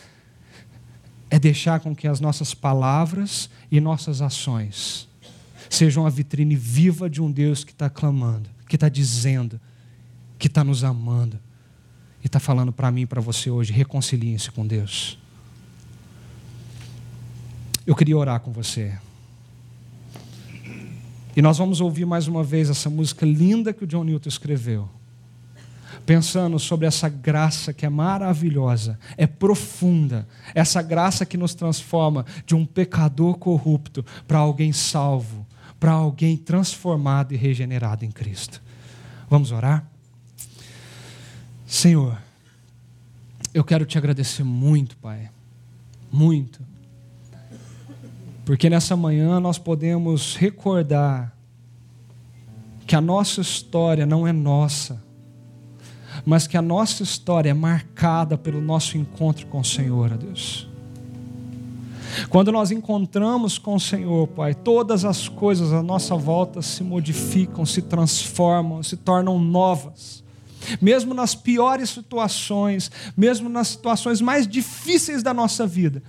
[1.30, 5.08] É deixar com que as nossas palavras e nossas ações
[5.70, 9.60] sejam a vitrine viva de um Deus que está clamando, que está dizendo
[10.38, 11.40] que está nos amando
[12.22, 15.18] e está falando para mim e para você hoje: reconciliem-se com Deus.
[17.86, 18.98] Eu queria orar com você.
[21.36, 24.88] E nós vamos ouvir mais uma vez essa música linda que o John Newton escreveu.
[26.06, 32.56] Pensando sobre essa graça que é maravilhosa, é profunda, essa graça que nos transforma de
[32.56, 35.46] um pecador corrupto para alguém salvo,
[35.80, 38.62] para alguém transformado e regenerado em Cristo.
[39.30, 39.86] Vamos orar?
[41.66, 42.18] Senhor,
[43.54, 45.30] eu quero te agradecer muito, Pai,
[46.12, 46.62] muito,
[48.46, 51.36] porque nessa manhã nós podemos recordar
[52.86, 55.02] que a nossa história não é nossa,
[56.26, 60.68] mas que a nossa história é marcada pelo nosso encontro com o Senhor, ó Deus.
[62.30, 67.66] Quando nós encontramos com o Senhor, Pai, todas as coisas à nossa volta se modificam,
[67.66, 70.24] se transformam, se tornam novas
[70.82, 76.02] mesmo nas piores situações, mesmo nas situações mais difíceis da nossa vida,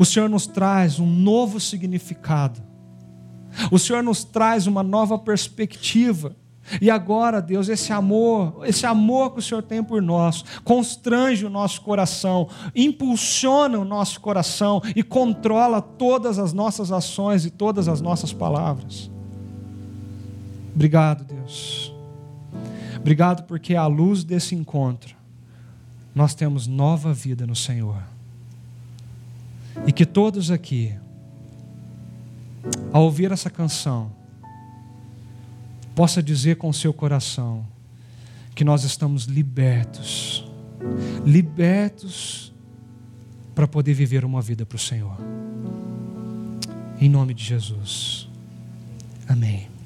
[0.00, 2.62] o Senhor nos traz um novo significado,
[3.70, 6.34] o Senhor nos traz uma nova perspectiva.
[6.80, 11.50] E agora, Deus, esse amor, esse amor que o Senhor tem por nós, constrange o
[11.50, 18.00] nosso coração, impulsiona o nosso coração e controla todas as nossas ações e todas as
[18.00, 19.10] nossas palavras.
[20.74, 21.92] Obrigado, Deus.
[22.96, 25.14] Obrigado porque à luz desse encontro
[26.14, 28.09] nós temos nova vida no Senhor.
[29.86, 30.94] E que todos aqui,
[32.92, 34.12] ao ouvir essa canção,
[35.94, 37.66] possa dizer com o seu coração
[38.54, 40.44] que nós estamos libertos,
[41.24, 42.52] libertos
[43.54, 45.16] para poder viver uma vida para o Senhor.
[47.00, 48.28] Em nome de Jesus.
[49.28, 49.79] Amém.